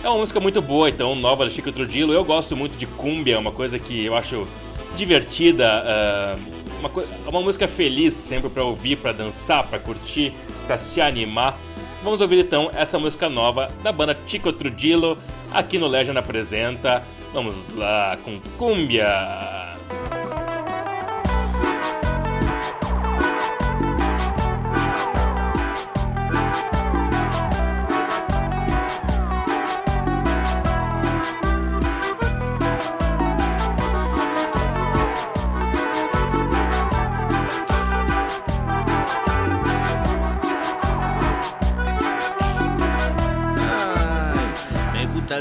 É 0.03 0.09
uma 0.09 0.19
música 0.19 0.41
muito 0.41 0.63
boa, 0.63 0.89
então, 0.89 1.15
nova 1.15 1.45
do 1.45 1.51
Chico 1.51 1.71
Trudillo. 1.71 2.13
Eu 2.13 2.25
gosto 2.25 2.57
muito 2.57 2.77
de 2.77 2.87
cumbia, 2.87 3.35
é 3.35 3.39
uma 3.39 3.53
coisa 3.53 3.79
que 3.79 4.05
eu 4.05 4.17
acho 4.17 4.47
divertida. 4.97 5.85
Uh, 5.85 6.61
uma, 6.81 6.91
uma 7.29 7.41
música 7.41 7.69
feliz 7.69 8.15
sempre 8.15 8.49
para 8.49 8.65
ouvir, 8.65 8.97
para 8.97 9.13
dançar, 9.13 9.67
para 9.67 9.79
curtir, 9.79 10.33
para 10.67 10.79
se 10.79 11.01
animar. 11.01 11.59
Vamos 12.03 12.23
ouvir 12.23 12.39
então 12.39 12.71
essa 12.75 12.99
música 12.99 13.29
nova 13.29 13.71
da 13.83 13.93
banda 13.93 14.17
Chico 14.27 14.53
Trudillo 14.53 15.19
aqui 15.53 15.79
no 15.79 15.87
Legend 15.87 16.19
apresenta. 16.19 17.03
Vamos 17.33 17.57
lá 17.77 18.19
com 18.25 18.41
Cumbia. 18.57 19.70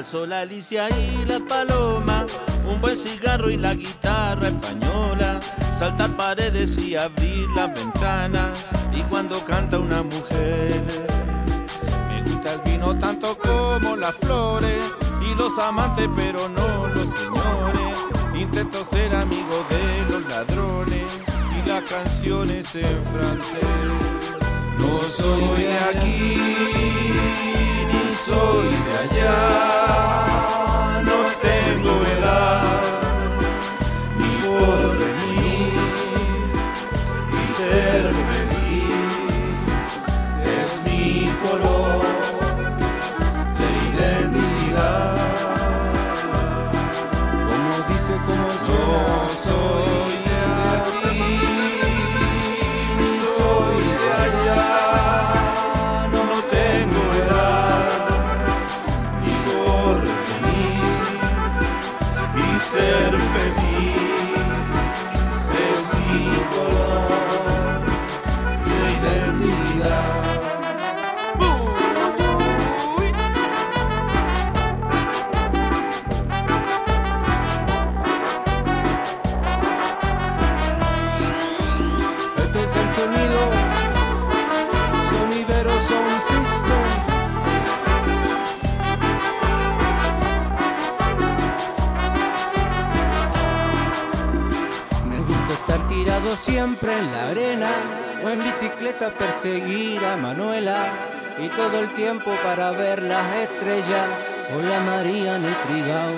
Sol, 0.10 0.34
Alicia 0.34 0.90
y 0.90 1.24
la 1.26 1.40
paloma, 1.40 2.26
un 2.66 2.82
buen 2.82 2.98
cigarro 2.98 3.52
y 3.52 3.58
la 3.58 3.76
guitarra 3.76 4.48
española, 4.48 5.40
saltar 5.72 6.18
paredes 6.18 6.80
y 6.80 6.96
abrir 6.96 7.48
las 7.56 7.72
ventanas, 7.76 8.58
y 8.92 9.04
cuando 9.04 9.40
canta 9.46 9.78
una 9.78 10.02
mujer. 10.02 10.82
Me 12.08 12.24
gusta 12.24 12.54
el 12.54 12.62
vino 12.62 12.98
tanto 12.98 13.38
como 13.38 13.96
las 13.96 14.16
flores, 14.16 14.82
y 15.22 15.36
los 15.36 15.60
amantes 15.60 16.10
pero 16.16 16.50
no 16.50 16.88
los 16.88 17.10
señores. 17.12 17.98
Intento 18.34 18.84
ser 18.86 19.16
amigo 19.16 19.64
de 19.70 20.12
los 20.12 20.28
ladrones 20.28 21.12
y 21.56 21.70
las 21.70 21.84
canciones 21.84 22.74
en 22.74 23.04
francés. 23.12 23.60
No 24.80 25.02
soy 25.02 25.64
de 25.64 25.78
aquí 25.78 26.60
soy 28.30 28.70
de 28.70 28.98
allá, 29.04 30.39
siempre 96.50 96.98
en 96.98 97.12
la 97.12 97.30
arena 97.30 97.70
o 98.24 98.30
en 98.30 98.44
bicicleta 98.44 99.10
perseguir 99.10 100.04
a 100.04 100.18
Manuela 100.18 100.92
y 101.38 101.48
todo 101.50 101.80
el 101.80 101.94
tiempo 101.94 102.32
para 102.44 102.72
ver 102.72 103.04
las 103.04 103.26
estrellas 103.36 104.08
o 104.56 104.62
la 104.62 104.80
María 104.80 105.36
en 105.36 105.46
el 105.46 105.56
trigao. 105.66 106.14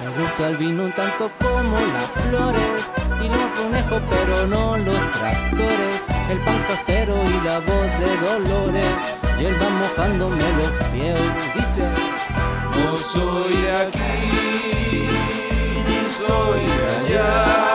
Me 0.00 0.22
gusta 0.22 0.48
el 0.48 0.56
vino 0.56 0.84
tanto 0.96 1.30
como 1.38 1.76
las 1.96 2.10
flores 2.22 2.92
y 3.22 3.28
los 3.28 3.60
conejos 3.60 4.02
pero 4.08 4.46
no 4.46 4.76
los 4.78 5.02
tractores, 5.18 6.00
el 6.30 6.38
pan 6.40 6.62
casero 6.66 7.16
y 7.16 7.46
la 7.46 7.58
voz 7.58 7.88
de 8.00 8.10
Dolores 8.26 8.94
y 9.38 9.44
él 9.44 9.54
va 9.62 9.70
mojándome 9.70 10.44
los 10.60 10.72
pies, 10.92 11.20
dice, 11.54 11.84
no 12.74 12.96
soy 12.96 13.54
aquí 13.82 15.08
ni 15.86 16.00
soy 16.24 16.64
allá. 16.96 17.67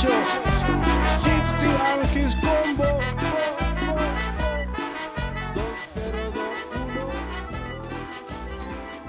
Trujillo, 0.00 0.24
Gypsy 2.14 2.36
combo. 2.40 2.84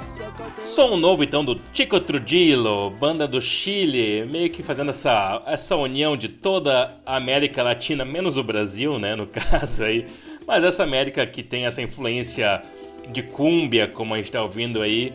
2021. 0.03 0.65
Som 0.65 0.97
novo 0.97 1.23
então 1.23 1.45
do 1.45 1.61
Chico 1.73 1.97
Trujillo, 2.01 2.89
banda 2.89 3.25
do 3.25 3.39
Chile, 3.39 4.25
meio 4.25 4.49
que 4.49 4.61
fazendo 4.61 4.89
essa, 4.89 5.41
essa 5.45 5.77
união 5.77 6.17
de 6.17 6.27
toda 6.27 6.93
a 7.05 7.15
América 7.15 7.63
Latina, 7.63 8.03
menos 8.03 8.35
o 8.35 8.43
Brasil, 8.43 8.99
né, 8.99 9.15
no 9.15 9.27
caso 9.31 9.85
aí. 9.85 10.05
Mas 10.45 10.61
essa 10.61 10.83
América 10.83 11.25
que 11.25 11.41
tem 11.41 11.65
essa 11.67 11.81
influência 11.81 12.61
de 13.07 13.23
cúmbia, 13.23 13.87
como 13.87 14.13
a 14.13 14.17
gente 14.17 14.29
tá 14.29 14.43
ouvindo 14.43 14.81
aí, 14.81 15.13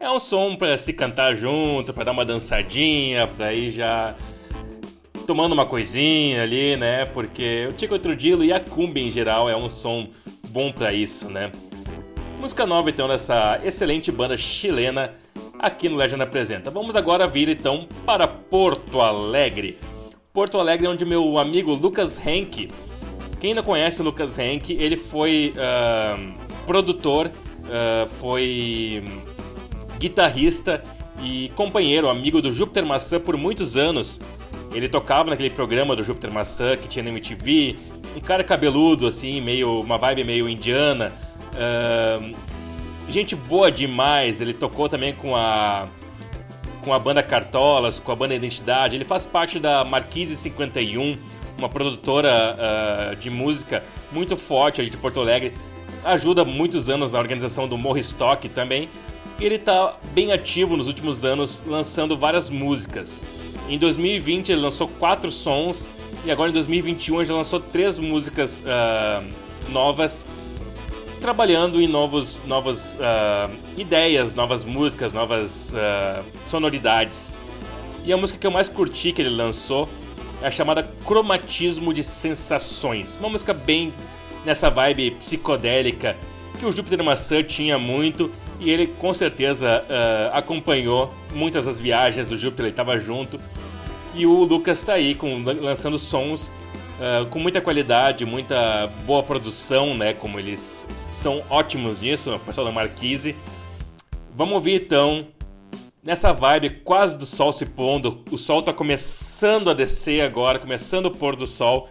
é 0.00 0.10
um 0.10 0.18
som 0.18 0.56
para 0.56 0.76
se 0.76 0.92
cantar 0.92 1.36
junto, 1.36 1.94
para 1.94 2.02
dar 2.02 2.10
uma 2.10 2.24
dançadinha, 2.24 3.28
para 3.28 3.54
ir 3.54 3.70
já 3.70 4.16
tomando 5.24 5.52
uma 5.52 5.66
coisinha 5.66 6.42
ali, 6.42 6.76
né? 6.76 7.04
Porque 7.06 7.68
o 7.70 7.78
Chico 7.78 7.98
Trujillo 7.98 8.44
e 8.44 8.52
a 8.52 8.60
cumbia 8.60 9.02
em 9.02 9.10
geral 9.10 9.48
é 9.48 9.56
um 9.56 9.68
som 9.68 10.08
bom 10.48 10.70
para 10.70 10.92
isso, 10.92 11.28
né? 11.30 11.50
Música 12.38 12.66
nova 12.66 12.90
então 12.90 13.08
dessa 13.08 13.60
excelente 13.64 14.12
banda 14.12 14.36
chilena 14.36 15.14
aqui 15.58 15.88
no 15.88 15.96
Legend 15.96 16.22
Apresenta. 16.22 16.70
Vamos 16.70 16.94
agora 16.94 17.26
vir 17.26 17.48
então 17.48 17.88
para 18.04 18.28
Porto 18.28 19.00
Alegre. 19.00 19.78
Porto 20.32 20.58
Alegre 20.58 20.86
é 20.86 20.90
onde 20.90 21.04
meu 21.04 21.38
amigo 21.38 21.72
Lucas 21.72 22.20
Henke, 22.24 22.70
quem 23.40 23.54
não 23.54 23.62
conhece 23.62 24.00
o 24.00 24.04
Lucas 24.04 24.38
Henke, 24.38 24.74
ele 24.74 24.96
foi 24.96 25.54
ah, 25.56 26.18
produtor, 26.66 27.30
ah, 27.66 28.06
foi 28.08 29.04
guitarrista 29.98 30.84
e 31.22 31.50
companheiro, 31.54 32.08
amigo 32.08 32.42
do 32.42 32.52
Júpiter 32.52 32.84
Maçã 32.84 33.18
por 33.18 33.36
muitos 33.36 33.76
anos. 33.76 34.20
Ele 34.74 34.88
tocava 34.88 35.30
naquele 35.30 35.50
programa 35.50 35.94
do 35.94 36.02
Júpiter 36.02 36.32
Maçã 36.32 36.76
que 36.76 36.88
tinha 36.88 37.02
na 37.02 37.10
MTV, 37.10 37.76
um 38.16 38.20
cara 38.20 38.42
cabeludo 38.42 39.06
assim, 39.06 39.40
meio 39.40 39.80
uma 39.80 39.96
vibe 39.96 40.24
meio 40.24 40.48
indiana. 40.48 41.12
Ahn, 41.56 42.34
gente 43.08 43.36
boa 43.36 43.70
demais. 43.70 44.40
Ele 44.40 44.52
tocou 44.52 44.88
também 44.88 45.14
com 45.14 45.36
a 45.36 45.86
com 46.82 46.92
a 46.92 46.98
banda 46.98 47.22
Cartolas, 47.22 47.98
com 47.98 48.12
a 48.12 48.16
banda 48.16 48.34
Identidade. 48.34 48.94
Ele 48.94 49.04
faz 49.04 49.24
parte 49.24 49.58
da 49.58 49.84
Marquise 49.84 50.36
51, 50.36 51.16
uma 51.56 51.68
produtora 51.68 52.30
ah, 52.58 53.14
de 53.14 53.30
música 53.30 53.82
muito 54.12 54.36
forte 54.36 54.84
de 54.84 54.96
Porto 54.96 55.18
Alegre. 55.20 55.54
Ajuda 56.04 56.44
muitos 56.44 56.90
anos 56.90 57.12
na 57.12 57.18
organização 57.18 57.66
do 57.66 57.78
Morro 57.78 57.98
Stock 57.98 58.46
também. 58.50 58.90
Ele 59.40 59.54
está 59.54 59.96
bem 60.12 60.30
ativo 60.32 60.76
nos 60.76 60.86
últimos 60.86 61.24
anos, 61.24 61.62
lançando 61.66 62.16
várias 62.16 62.50
músicas. 62.50 63.18
Em 63.68 63.78
2020 63.78 64.52
ele 64.52 64.60
lançou 64.60 64.86
quatro 64.86 65.30
sons 65.30 65.88
e 66.24 66.30
agora 66.30 66.50
em 66.50 66.52
2021 66.52 67.16
ele 67.16 67.24
já 67.24 67.34
lançou 67.34 67.60
três 67.60 67.98
músicas 67.98 68.62
ah, 68.66 69.22
novas 69.70 70.24
trabalhando 71.20 71.80
em 71.80 71.88
novos, 71.88 72.42
novas 72.46 72.98
ah, 73.00 73.48
ideias, 73.78 74.34
novas 74.34 74.62
músicas, 74.62 75.14
novas 75.14 75.74
ah, 75.74 76.22
sonoridades. 76.46 77.34
E 78.04 78.12
a 78.12 78.16
música 78.18 78.38
que 78.38 78.46
eu 78.46 78.50
mais 78.50 78.68
curti 78.68 79.10
que 79.12 79.22
ele 79.22 79.30
lançou 79.30 79.88
é 80.42 80.48
a 80.48 80.50
chamada 80.50 80.82
Cromatismo 81.06 81.94
de 81.94 82.04
Sensações. 82.04 83.18
Uma 83.18 83.30
música 83.30 83.54
bem 83.54 83.94
nessa 84.44 84.68
vibe 84.68 85.12
psicodélica 85.12 86.14
que 86.58 86.66
o 86.66 86.70
Júpiter 86.70 87.02
Maçã 87.02 87.42
tinha 87.42 87.78
muito 87.78 88.30
e 88.60 88.70
ele 88.70 88.86
com 88.86 89.12
certeza 89.12 89.84
ah, 89.88 90.38
acompanhou 90.38 91.12
muitas 91.32 91.66
das 91.66 91.78
viagens 91.78 92.28
do 92.28 92.36
Júpiter, 92.36 92.66
ele 92.66 92.72
estava 92.72 92.98
junto. 92.98 93.40
E 94.14 94.26
o 94.26 94.44
Lucas 94.44 94.78
está 94.78 94.94
aí 94.94 95.14
com, 95.14 95.42
lançando 95.42 95.98
sons 95.98 96.50
ah, 97.00 97.26
com 97.28 97.38
muita 97.38 97.60
qualidade, 97.60 98.24
muita 98.24 98.86
boa 99.04 99.22
produção, 99.22 99.96
né? 99.96 100.14
Como 100.14 100.38
eles 100.38 100.86
são 101.12 101.42
ótimos 101.50 102.00
nisso, 102.00 102.34
o 102.34 102.38
pessoal 102.38 102.66
da 102.66 102.72
Marquise. 102.72 103.34
Vamos 104.34 104.54
ouvir 104.54 104.82
então, 104.82 105.26
nessa 106.02 106.32
vibe 106.32 106.70
quase 106.84 107.16
do 107.18 107.26
sol 107.26 107.52
se 107.52 107.64
pondo, 107.64 108.22
o 108.30 108.38
sol 108.38 108.62
tá 108.62 108.72
começando 108.72 109.70
a 109.70 109.74
descer 109.74 110.22
agora, 110.22 110.58
começando 110.58 111.06
o 111.06 111.10
pôr 111.10 111.36
do 111.36 111.46
sol. 111.46 111.88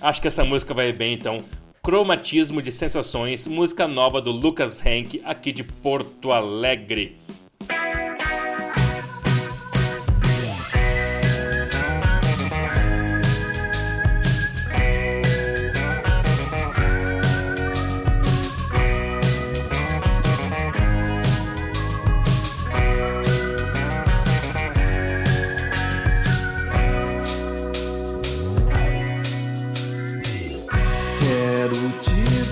Acho 0.00 0.20
que 0.20 0.28
essa 0.28 0.44
música 0.44 0.74
vai 0.74 0.92
bem 0.92 1.14
então. 1.14 1.42
Cromatismo 1.88 2.60
de 2.60 2.70
Sensações, 2.70 3.46
música 3.46 3.88
nova 3.88 4.20
do 4.20 4.30
Lucas 4.30 4.84
Henk, 4.84 5.22
aqui 5.24 5.50
de 5.50 5.64
Porto 5.64 6.32
Alegre. 6.32 7.16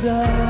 love. 0.06 0.45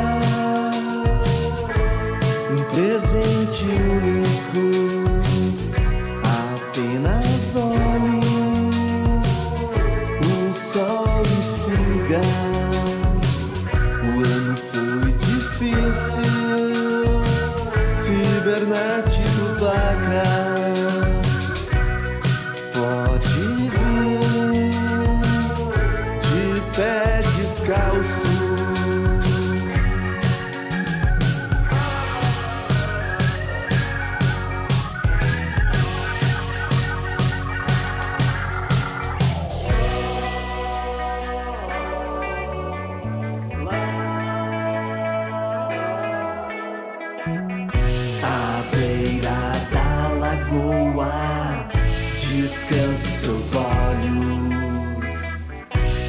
Descanse 52.66 53.06
seus 53.20 53.54
olhos, 53.54 55.06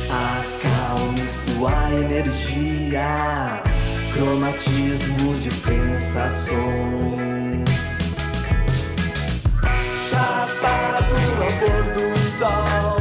acalme 0.09 1.29
sua 1.29 1.91
energia, 1.93 3.61
cromatismo 4.13 5.35
de 5.35 5.51
sensações. 5.51 6.57
Chapado 10.09 11.15
ao 11.43 11.51
pôr 11.59 11.83
do 11.93 12.07
sol, 12.39 12.97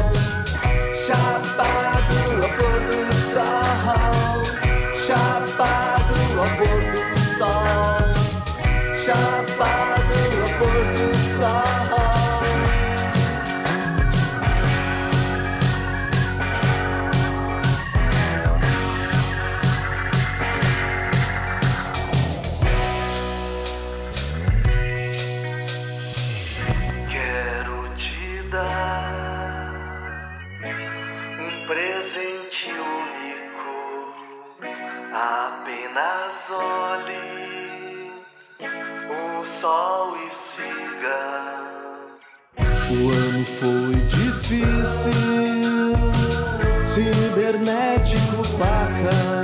chapado 0.93 2.17
ao 2.43 2.49
pôr 2.59 2.79
do 2.91 3.01
sol, 3.33 4.45
chapado 4.95 6.15
ao 6.39 6.49
pôr 6.59 6.81
do 6.93 7.05
sol. 7.39 8.05
Chapado 9.03 9.46
sol 39.67 40.17
e 40.17 40.31
siga. 40.55 41.23
O 42.89 43.11
ano 43.11 43.45
foi 43.59 43.97
difícil, 44.07 45.13
cibernético 46.95 48.43
paca. 48.59 49.36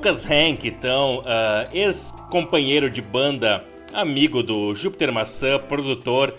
Lucas 0.00 0.24
Hank, 0.24 0.66
então, 0.66 1.22
ah, 1.26 1.68
ex-companheiro 1.74 2.88
de 2.88 3.02
banda, 3.02 3.62
amigo 3.92 4.42
do 4.42 4.74
Júpiter 4.74 5.12
Maçã, 5.12 5.58
produtor 5.58 6.38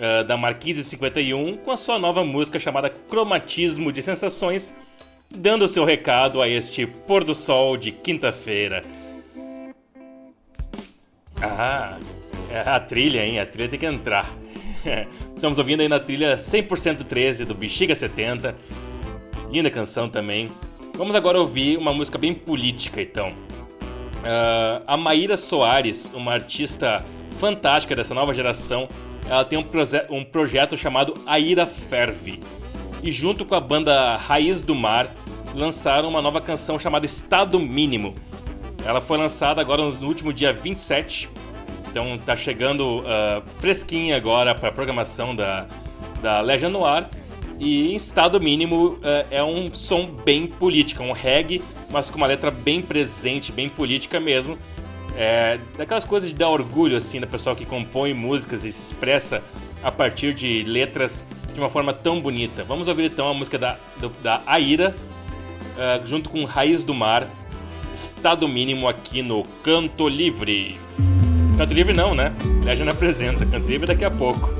ah, 0.00 0.22
da 0.22 0.36
Marquise 0.36 0.84
51, 0.84 1.56
com 1.56 1.72
a 1.72 1.76
sua 1.76 1.98
nova 1.98 2.24
música 2.24 2.56
chamada 2.56 2.88
Cromatismo 2.88 3.90
de 3.90 4.00
Sensações, 4.00 4.72
dando 5.28 5.66
seu 5.66 5.84
recado 5.84 6.40
a 6.40 6.48
este 6.48 6.86
pôr 6.86 7.24
do 7.24 7.34
sol 7.34 7.76
de 7.76 7.90
quinta-feira. 7.90 8.84
Ah, 11.42 11.98
é 12.48 12.60
a 12.60 12.78
trilha, 12.78 13.26
hein? 13.26 13.40
A 13.40 13.46
trilha 13.46 13.68
tem 13.68 13.80
que 13.80 13.86
entrar. 13.86 14.32
Estamos 15.34 15.58
ouvindo 15.58 15.80
aí 15.80 15.88
na 15.88 15.98
trilha 15.98 16.36
100% 16.36 17.02
13 17.02 17.44
do 17.44 17.56
Bexiga 17.56 17.96
70. 17.96 18.54
Linda 19.50 19.68
canção 19.68 20.08
também. 20.08 20.48
Vamos 20.94 21.14
agora 21.14 21.38
ouvir 21.38 21.78
uma 21.78 21.92
música 21.92 22.18
bem 22.18 22.34
política, 22.34 23.00
então. 23.00 23.32
Ah, 24.24 24.82
a 24.86 24.96
Maíra 24.96 25.36
Soares, 25.36 26.10
uma 26.14 26.32
artista 26.32 27.04
fantástica 27.32 27.96
dessa 27.96 28.14
nova 28.14 28.34
geração, 28.34 28.88
ela 29.28 29.44
tem 29.44 29.58
um, 29.58 29.62
proje- 29.62 30.04
um 30.10 30.24
projeto 30.24 30.76
chamado 30.76 31.14
Aira 31.26 31.66
Ferve. 31.66 32.40
E 33.02 33.10
junto 33.10 33.44
com 33.46 33.54
a 33.54 33.60
banda 33.60 34.16
Raiz 34.16 34.60
do 34.60 34.74
Mar, 34.74 35.08
lançaram 35.54 36.08
uma 36.08 36.20
nova 36.20 36.40
canção 36.40 36.78
chamada 36.78 37.06
Estado 37.06 37.58
Mínimo. 37.58 38.14
Ela 38.84 39.00
foi 39.00 39.16
lançada 39.16 39.60
agora 39.60 39.82
no 39.82 40.06
último 40.06 40.32
dia 40.32 40.52
27, 40.52 41.28
então 41.90 42.18
tá 42.18 42.36
chegando 42.36 43.02
ah, 43.06 43.42
fresquinha 43.58 44.16
agora 44.16 44.54
para 44.54 44.68
a 44.68 44.72
programação 44.72 45.34
da, 45.34 45.66
da 46.20 46.40
Legion 46.42 46.70
Noir. 46.70 47.08
E 47.60 47.92
em 47.92 47.96
estado 47.96 48.40
mínimo 48.40 48.98
eh, 49.02 49.26
é 49.32 49.44
um 49.44 49.72
som 49.74 50.06
bem 50.06 50.46
político, 50.46 51.02
um 51.02 51.12
reggae, 51.12 51.62
mas 51.90 52.08
com 52.08 52.16
uma 52.16 52.26
letra 52.26 52.50
bem 52.50 52.80
presente, 52.80 53.52
bem 53.52 53.68
política 53.68 54.18
mesmo. 54.18 54.56
É, 55.14 55.58
daquelas 55.76 56.02
coisas 56.02 56.30
de 56.30 56.34
dar 56.34 56.48
orgulho 56.48 56.96
assim 56.96 57.20
da 57.20 57.26
pessoa 57.26 57.54
que 57.54 57.66
compõe 57.66 58.14
músicas 58.14 58.64
e 58.64 58.72
se 58.72 58.84
expressa 58.84 59.42
a 59.82 59.92
partir 59.92 60.32
de 60.32 60.62
letras 60.62 61.22
de 61.52 61.60
uma 61.60 61.68
forma 61.68 61.92
tão 61.92 62.18
bonita. 62.18 62.64
Vamos 62.64 62.88
ouvir 62.88 63.04
então 63.04 63.28
a 63.28 63.34
música 63.34 63.58
da, 63.58 63.76
da 64.22 64.40
Aira, 64.46 64.96
eh, 65.76 66.00
junto 66.06 66.30
com 66.30 66.42
Raiz 66.44 66.82
do 66.82 66.94
Mar, 66.94 67.26
Estado 67.92 68.48
Mínimo 68.48 68.88
aqui 68.88 69.20
no 69.20 69.44
Canto 69.62 70.08
Livre. 70.08 70.78
Canto 71.58 71.74
Livre 71.74 71.92
não, 71.92 72.14
né? 72.14 72.34
Legend 72.64 72.88
apresenta, 72.88 73.44
Canto 73.44 73.66
Livre 73.66 73.86
daqui 73.86 74.06
a 74.06 74.10
pouco. 74.10 74.59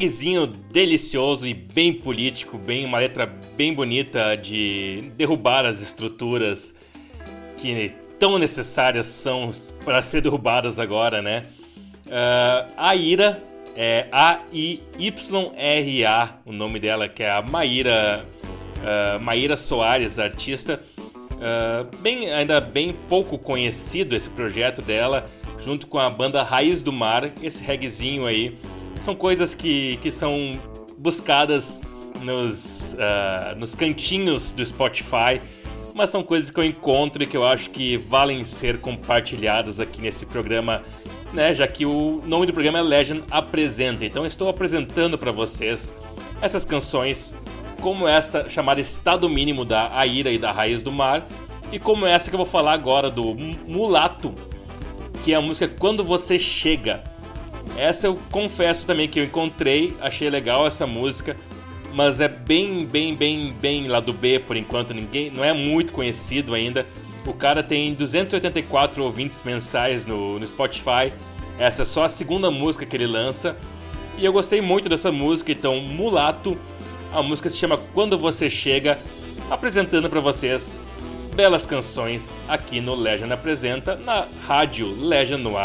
Reggaezinho 0.00 0.46
delicioso 0.46 1.46
e 1.46 1.52
bem 1.52 1.92
político, 1.92 2.56
bem 2.56 2.86
uma 2.86 2.96
letra 2.96 3.30
bem 3.54 3.74
bonita 3.74 4.34
de 4.34 5.12
derrubar 5.14 5.66
as 5.66 5.82
estruturas 5.82 6.74
que 7.58 7.92
tão 8.18 8.38
necessárias 8.38 9.06
são 9.06 9.50
para 9.84 10.02
ser 10.02 10.22
derrubadas 10.22 10.78
agora, 10.80 11.20
né? 11.20 11.44
Uh, 12.06 12.72
a 12.78 12.96
Ira 12.96 13.44
é 13.76 14.06
A-I-Y-R-A, 14.10 14.78
o 16.46 16.52
nome 16.52 16.80
dela, 16.80 17.06
que 17.06 17.22
é 17.22 17.30
a 17.30 17.42
Maíra, 17.42 18.24
uh, 18.78 19.20
Maíra 19.20 19.54
Soares, 19.54 20.18
artista. 20.18 20.82
Uh, 21.06 21.84
bem, 21.98 22.32
ainda 22.32 22.58
bem 22.58 22.96
pouco 23.06 23.38
conhecido 23.38 24.16
esse 24.16 24.30
projeto 24.30 24.80
dela, 24.80 25.28
junto 25.58 25.86
com 25.86 25.98
a 25.98 26.08
banda 26.08 26.42
Raiz 26.42 26.82
do 26.82 26.90
Mar, 26.90 27.30
esse 27.42 27.62
reggaezinho 27.62 28.24
aí. 28.24 28.56
São 29.00 29.14
coisas 29.14 29.54
que, 29.54 29.98
que 30.02 30.10
são 30.10 30.58
buscadas 30.98 31.80
nos, 32.22 32.94
uh, 32.94 33.58
nos 33.58 33.74
cantinhos 33.74 34.52
do 34.52 34.64
Spotify, 34.64 35.40
mas 35.94 36.10
são 36.10 36.22
coisas 36.22 36.50
que 36.50 36.60
eu 36.60 36.64
encontro 36.64 37.22
e 37.22 37.26
que 37.26 37.36
eu 37.36 37.44
acho 37.44 37.70
que 37.70 37.96
valem 37.96 38.44
ser 38.44 38.78
compartilhadas 38.78 39.80
aqui 39.80 40.00
nesse 40.00 40.26
programa, 40.26 40.82
né? 41.32 41.54
Já 41.54 41.66
que 41.66 41.86
o 41.86 42.22
nome 42.26 42.46
do 42.46 42.52
programa 42.52 42.78
é 42.78 42.82
Legend 42.82 43.24
Apresenta. 43.30 44.04
Então 44.04 44.26
estou 44.26 44.48
apresentando 44.48 45.18
para 45.18 45.32
vocês 45.32 45.94
essas 46.40 46.64
canções 46.64 47.34
como 47.80 48.06
esta 48.06 48.48
chamada 48.48 48.80
Estado 48.80 49.28
Mínimo 49.28 49.64
da 49.64 49.90
Aira 49.96 50.30
e 50.30 50.38
da 50.38 50.52
Raiz 50.52 50.82
do 50.82 50.92
Mar, 50.92 51.26
e 51.72 51.78
como 51.78 52.06
essa 52.06 52.28
que 52.28 52.34
eu 52.34 52.38
vou 52.38 52.46
falar 52.46 52.72
agora 52.72 53.10
do 53.10 53.34
Mulato, 53.66 54.34
que 55.24 55.32
é 55.32 55.36
a 55.36 55.40
música 55.40 55.66
Quando 55.66 56.04
Você 56.04 56.38
Chega. 56.38 57.09
Essa 57.76 58.06
eu 58.06 58.18
confesso 58.30 58.86
também 58.86 59.08
que 59.08 59.18
eu 59.18 59.24
encontrei, 59.24 59.96
achei 60.00 60.28
legal 60.28 60.66
essa 60.66 60.86
música, 60.86 61.36
mas 61.92 62.20
é 62.20 62.28
bem, 62.28 62.84
bem, 62.84 63.14
bem, 63.14 63.52
bem 63.52 63.88
lá 63.88 64.00
do 64.00 64.12
B 64.12 64.38
por 64.38 64.56
enquanto, 64.56 64.92
ninguém, 64.92 65.30
não 65.30 65.44
é 65.44 65.52
muito 65.52 65.92
conhecido 65.92 66.54
ainda. 66.54 66.86
O 67.26 67.32
cara 67.32 67.62
tem 67.62 67.94
284 67.94 69.02
ouvintes 69.02 69.42
mensais 69.42 70.06
no, 70.06 70.38
no 70.38 70.46
Spotify. 70.46 71.12
Essa 71.58 71.82
é 71.82 71.84
só 71.84 72.04
a 72.04 72.08
segunda 72.08 72.50
música 72.50 72.86
que 72.86 72.96
ele 72.96 73.06
lança. 73.06 73.56
E 74.18 74.24
eu 74.24 74.32
gostei 74.32 74.60
muito 74.60 74.88
dessa 74.88 75.12
música, 75.12 75.52
então 75.52 75.80
Mulato 75.80 76.56
a 77.12 77.22
música 77.22 77.50
se 77.50 77.56
chama 77.56 77.76
Quando 77.92 78.16
Você 78.16 78.48
Chega, 78.48 78.98
apresentando 79.50 80.08
para 80.08 80.20
vocês 80.20 80.80
belas 81.34 81.66
canções 81.66 82.32
aqui 82.48 82.80
no 82.80 82.94
Legend 82.94 83.32
Apresenta, 83.32 83.96
na 83.96 84.26
rádio 84.46 84.94
Legend 84.94 85.42
no 85.42 85.56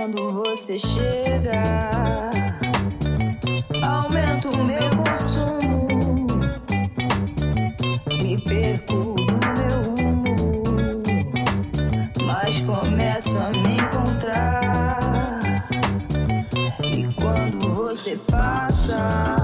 quando 0.00 0.32
você 0.32 0.78
chega, 0.78 1.90
aumenta 3.84 4.48
o 4.48 4.64
meu 4.64 4.88
consumo, 4.90 6.26
me 8.22 8.40
perco 8.44 9.16
do 9.16 9.40
meu 9.58 9.96
rumo, 9.96 11.02
mas 12.24 12.60
começo 12.60 13.36
a 13.38 13.50
me 13.50 13.76
encontrar. 13.76 14.98
E 16.84 17.12
quando 17.14 17.74
você 17.74 18.16
passa, 18.30 19.37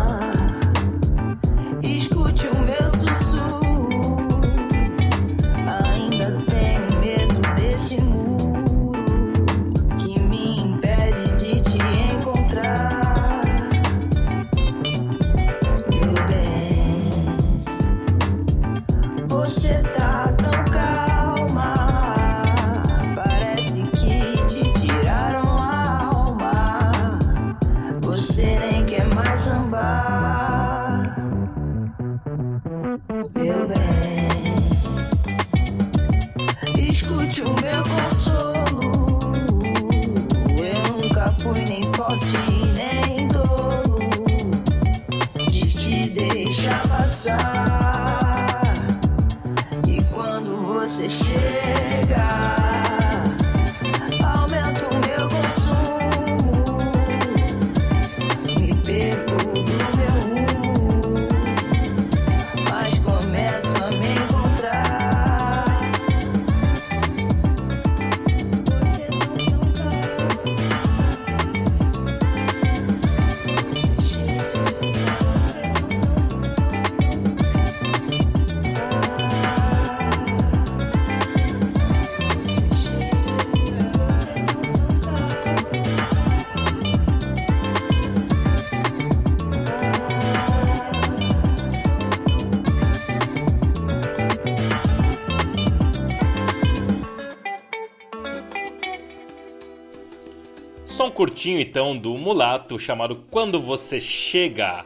curtinho 101.15 101.61
então 101.61 101.97
do 101.97 102.19
Mulato 102.19 102.79
chamado 102.79 103.25
Quando 103.31 103.61
Você 103.61 104.01
Chega. 104.01 104.85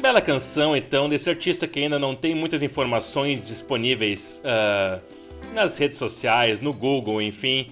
Bela 0.00 0.20
canção 0.20 0.74
então 0.74 1.08
desse 1.08 1.28
artista 1.28 1.68
que 1.68 1.80
ainda 1.80 1.98
não 1.98 2.14
tem 2.16 2.34
muitas 2.34 2.62
informações 2.62 3.44
disponíveis 3.44 4.40
ah, 4.44 4.98
nas 5.52 5.78
redes 5.78 5.98
sociais, 5.98 6.60
no 6.60 6.72
Google, 6.72 7.20
enfim. 7.20 7.70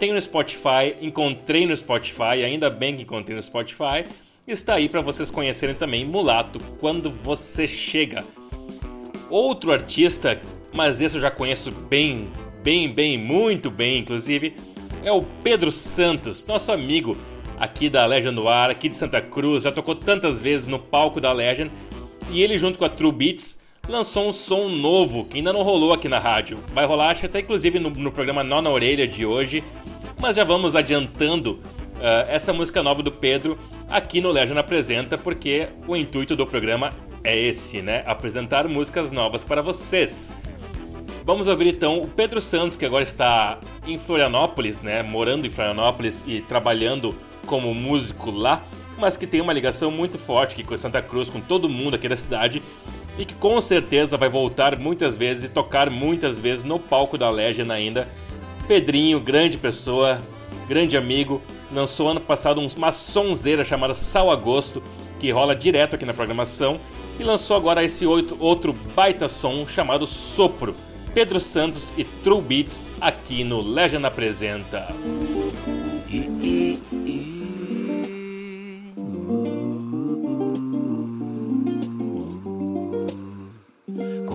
Tem 0.00 0.12
no 0.12 0.20
Spotify, 0.20 0.96
encontrei 1.00 1.66
no 1.66 1.76
Spotify, 1.76 2.42
ainda 2.44 2.68
bem 2.70 2.96
que 2.96 3.02
encontrei 3.02 3.36
no 3.36 3.42
Spotify. 3.42 4.04
Está 4.46 4.74
aí 4.74 4.88
para 4.88 5.00
vocês 5.00 5.30
conhecerem 5.30 5.74
também 5.74 6.04
Mulato 6.04 6.58
Quando 6.80 7.10
Você 7.10 7.68
Chega. 7.68 8.24
Outro 9.30 9.72
artista, 9.72 10.40
mas 10.72 11.00
esse 11.00 11.16
eu 11.16 11.20
já 11.20 11.30
conheço 11.30 11.70
bem, 11.70 12.30
bem, 12.62 12.92
bem, 12.92 13.18
muito 13.18 13.70
bem, 13.70 13.98
inclusive, 13.98 14.54
é 15.04 15.12
o 15.12 15.22
Pedro 15.42 15.70
Santos, 15.70 16.46
nosso 16.46 16.72
amigo 16.72 17.16
aqui 17.58 17.88
da 17.88 18.06
Legend 18.06 18.34
no 18.34 18.48
Ar, 18.48 18.70
aqui 18.70 18.88
de 18.88 18.96
Santa 18.96 19.20
Cruz, 19.20 19.62
já 19.62 19.70
tocou 19.70 19.94
tantas 19.94 20.40
vezes 20.40 20.66
no 20.66 20.78
palco 20.78 21.20
da 21.20 21.30
Legend, 21.30 21.70
e 22.30 22.42
ele 22.42 22.56
junto 22.56 22.78
com 22.78 22.84
a 22.84 22.88
True 22.88 23.12
Beats 23.12 23.60
lançou 23.86 24.26
um 24.26 24.32
som 24.32 24.68
novo 24.68 25.26
que 25.26 25.36
ainda 25.36 25.52
não 25.52 25.62
rolou 25.62 25.92
aqui 25.92 26.08
na 26.08 26.18
rádio. 26.18 26.58
Vai 26.72 26.86
rolar, 26.86 27.10
acho 27.10 27.20
que 27.20 27.26
até 27.26 27.40
inclusive 27.40 27.78
no, 27.78 27.90
no 27.90 28.10
programa 28.10 28.42
Nó 28.42 28.62
na 28.62 28.70
Orelha 28.70 29.06
de 29.06 29.26
hoje, 29.26 29.62
mas 30.18 30.36
já 30.36 30.44
vamos 30.44 30.74
adiantando 30.74 31.60
ah, 32.00 32.26
essa 32.28 32.52
música 32.52 32.82
nova 32.82 33.02
do 33.02 33.12
Pedro 33.12 33.58
aqui 33.88 34.22
no 34.22 34.30
Legend 34.30 34.58
Apresenta, 34.58 35.18
porque 35.18 35.68
o 35.86 35.94
intuito 35.94 36.34
do 36.34 36.46
programa 36.46 36.94
é 37.22 37.36
esse, 37.36 37.82
né? 37.82 38.02
Apresentar 38.06 38.66
músicas 38.68 39.10
novas 39.10 39.44
para 39.44 39.60
vocês. 39.60 40.36
Vamos 41.24 41.48
ouvir 41.48 41.68
então 41.68 42.02
o 42.02 42.06
Pedro 42.06 42.38
Santos, 42.38 42.76
que 42.76 42.84
agora 42.84 43.02
está 43.02 43.58
em 43.86 43.98
Florianópolis, 43.98 44.82
né? 44.82 45.02
Morando 45.02 45.46
em 45.46 45.50
Florianópolis 45.50 46.22
e 46.26 46.42
trabalhando 46.42 47.14
como 47.46 47.72
músico 47.72 48.30
lá, 48.30 48.62
mas 48.98 49.16
que 49.16 49.26
tem 49.26 49.40
uma 49.40 49.54
ligação 49.54 49.90
muito 49.90 50.18
forte 50.18 50.52
aqui 50.52 50.62
com 50.62 50.76
Santa 50.76 51.00
Cruz, 51.00 51.30
com 51.30 51.40
todo 51.40 51.66
mundo 51.66 51.94
aqui 51.94 52.06
da 52.10 52.16
cidade, 52.16 52.62
e 53.18 53.24
que 53.24 53.32
com 53.32 53.58
certeza 53.58 54.18
vai 54.18 54.28
voltar 54.28 54.78
muitas 54.78 55.16
vezes 55.16 55.44
e 55.44 55.48
tocar 55.48 55.88
muitas 55.88 56.38
vezes 56.38 56.62
no 56.62 56.78
palco 56.78 57.16
da 57.16 57.30
Legend 57.30 57.72
ainda. 57.72 58.06
Pedrinho, 58.68 59.18
grande 59.18 59.56
pessoa, 59.56 60.20
grande 60.68 60.94
amigo, 60.94 61.40
lançou 61.72 62.10
ano 62.10 62.20
passado 62.20 62.60
uma 62.76 62.92
sonzeira 62.92 63.64
chamada 63.64 63.94
Sal 63.94 64.30
Agosto, 64.30 64.82
que 65.18 65.30
rola 65.30 65.56
direto 65.56 65.96
aqui 65.96 66.04
na 66.04 66.12
programação, 66.12 66.78
e 67.18 67.22
lançou 67.22 67.56
agora 67.56 67.82
esse 67.82 68.04
outro, 68.04 68.36
outro 68.38 68.74
baita 68.94 69.26
som 69.26 69.66
chamado 69.66 70.06
Sopro. 70.06 70.74
Pedro 71.14 71.38
Santos 71.38 71.94
e 71.96 72.02
True 72.02 72.42
Beats 72.42 72.82
aqui 73.00 73.44
no 73.44 73.60
Legend 73.60 74.04
Apresenta. 74.04 74.88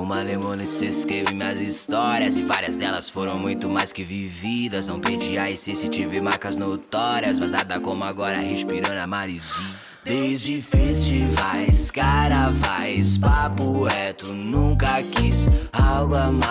Malemone 0.10 0.66
se 0.66 0.88
escreve 0.88 1.36
minhas 1.36 1.62
histórias 1.62 2.38
E 2.38 2.42
várias 2.42 2.76
delas 2.76 3.08
foram 3.08 3.38
muito 3.38 3.70
mais 3.70 3.94
que 3.94 4.04
vividas 4.04 4.88
Não 4.88 5.00
perdi 5.00 5.38
a 5.38 5.52
essência 5.52 5.86
e 5.86 5.90
tive 5.90 6.20
marcas 6.20 6.58
notórias 6.58 7.40
Mas 7.40 7.52
nada 7.52 7.80
como 7.80 8.04
agora 8.04 8.40
respirando 8.40 9.00
a 9.00 9.06
marizinha 9.06 9.89
Desde 10.04 10.62
festivais, 10.62 11.92
caravais, 11.92 13.18
papo 13.18 13.84
reto 13.84 14.34
Nunca 14.34 15.04
quis 15.04 15.50
algo 15.74 16.16
a 16.16 16.32
mais. 16.32 16.50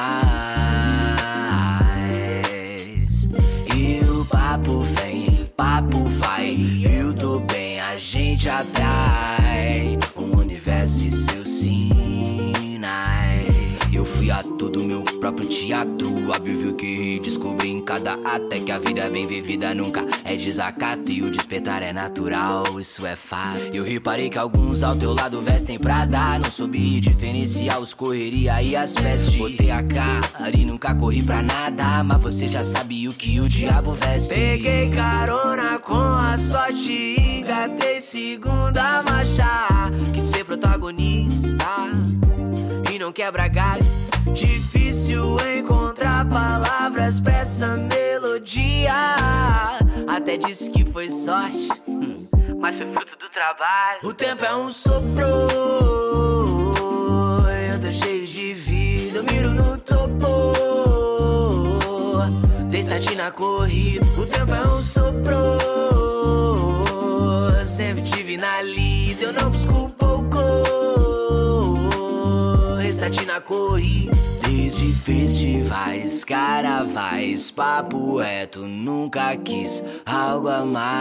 E 3.74 4.01
o 4.05 4.24
papo 4.26 4.80
vem, 4.80 5.30
papo 5.57 6.05
vai 6.20 6.57
Eu 6.84 7.14
tô 7.14 7.40
bem, 7.40 7.80
a 7.80 7.96
gente 7.96 8.49
atrai. 8.49 9.99
Um 10.16 10.38
universo 10.38 11.07
e 11.07 11.11
seus 11.11 11.49
sinais 11.49 13.18
Eu 13.24 13.28
fui 14.09 14.30
ator 14.30 14.70
do 14.70 14.84
meu 14.84 15.02
próprio 15.20 15.48
teatro. 15.48 16.09
Óbvio 16.30 16.74
que 16.74 17.20
descobri 17.20 17.70
em 17.70 17.82
cada 17.82 18.14
até 18.24 18.59
que 18.59 18.70
a 18.70 18.78
vida 18.78 19.09
bem 19.09 19.26
vivida 19.26 19.74
nunca 19.74 20.04
é 20.24 20.36
desacato 20.36 21.11
E 21.11 21.22
o 21.22 21.30
despertar 21.30 21.82
é 21.82 21.92
natural, 21.92 22.64
isso 22.80 23.06
é 23.06 23.16
fato. 23.16 23.59
Eu 23.72 23.84
reparei 23.84 24.28
que 24.28 24.38
alguns 24.38 24.82
ao 24.82 24.96
teu 24.96 25.14
lado 25.14 25.40
vestem 25.40 25.78
pra 25.78 26.04
dar 26.04 26.38
Não 26.38 26.50
soube 26.50 27.00
diferenciar 27.00 27.80
os 27.80 27.94
correria 27.94 28.62
e 28.62 28.76
as 28.76 28.94
vestes. 28.94 29.36
Botei 29.36 29.70
a 29.70 29.82
cara 29.82 30.56
e 30.56 30.64
nunca 30.64 30.94
corri 30.94 31.22
pra 31.22 31.42
nada. 31.42 32.02
Mas 32.04 32.20
você 32.20 32.46
já 32.46 32.64
sabe 32.64 33.09
o 33.09 33.12
que 33.12 33.40
o 33.40 33.48
diabo 33.48 33.92
veste. 33.92 34.34
Peguei 34.34 34.90
carona 34.90 35.78
com 35.78 35.94
a 35.94 36.36
sorte 36.38 36.92
e 36.92 37.40
engatei 37.40 38.00
segunda 38.00 39.02
marcha. 39.02 39.44
Que 40.12 40.20
ser 40.20 40.44
protagonista 40.44 41.59
e 42.92 42.98
não 42.98 43.12
quebra 43.12 43.46
galho. 43.48 43.78
Difícil 44.39 45.36
encontrar 45.59 46.24
palavras 46.28 47.18
pra 47.18 47.39
essa 47.39 47.76
melodia. 47.76 48.95
Até 50.07 50.36
disse 50.36 50.70
que 50.70 50.84
foi 50.84 51.11
sorte, 51.11 51.68
hum, 51.89 52.24
mas 52.57 52.76
foi 52.76 52.86
fruto 52.95 53.16
do 53.18 53.28
trabalho. 53.30 53.99
O 54.05 54.14
tempo 54.14 54.45
é 54.45 54.55
um 54.55 54.68
sopro, 54.68 55.26
eu 57.49 57.80
tô 57.82 57.91
cheio 57.91 58.24
de 58.24 58.53
vida, 58.53 59.18
eu 59.18 59.24
miro 59.24 59.51
no 59.51 59.76
topo. 59.78 60.53
Dei 62.70 62.82
start 62.82 63.16
na 63.16 63.32
corrida, 63.32 64.07
o 64.16 64.24
tempo 64.24 64.55
é 64.55 64.66
um 64.68 64.80
sopro. 64.80 65.59
Sempre 67.64 68.05
tive 68.05 68.36
na 68.36 68.62
lida, 68.62 69.24
eu 69.24 69.32
não 69.32 69.51
busco 69.51 69.72
pouco. 69.72 69.97
Na 73.09 73.40
corrida. 73.40 74.12
Desde 74.42 74.92
festivais, 74.92 76.24
caravais, 76.24 77.50
papo 77.50 78.18
reto, 78.18 78.66
nunca 78.66 79.34
quis 79.34 79.82
algo 80.04 80.48
a 80.48 80.62
mais. 80.62 80.92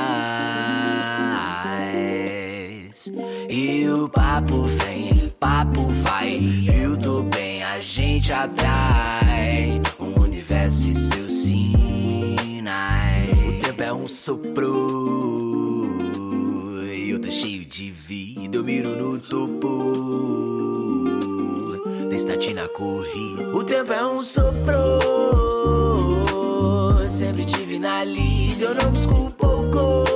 E 3.49 3.85
o 3.89 4.07
papo 4.07 4.63
vem, 4.63 5.33
papo 5.37 5.81
vai, 6.01 6.39
eu 6.81 6.95
tô 6.95 7.23
bem, 7.23 7.61
a 7.63 7.81
gente 7.81 8.31
atrai 8.31 9.81
um 9.99 10.23
universo 10.23 10.89
e 10.89 10.95
seus 10.95 11.33
sinais. 11.33 13.37
O 13.43 13.51
tempo 13.59 13.83
é 13.83 13.91
um 13.91 14.07
sopro, 14.07 15.97
eu 17.09 17.19
tô 17.19 17.29
cheio 17.29 17.65
de 17.65 17.91
vida, 17.91 18.55
eu 18.55 18.63
miro 18.63 18.95
no 18.95 19.19
topo. 19.19 20.56
Destati 22.09 22.53
na 22.53 22.67
corrida. 22.69 23.43
O 23.53 23.63
tempo 23.63 23.91
é 23.91 24.05
um 24.05 24.23
sopro. 24.23 24.99
Sempre 27.07 27.45
tive 27.45 27.79
na 27.79 28.03
lida, 28.03 28.65
eu 28.65 28.75
não 28.75 28.91
busco 28.91 29.31
pouco. 29.31 30.06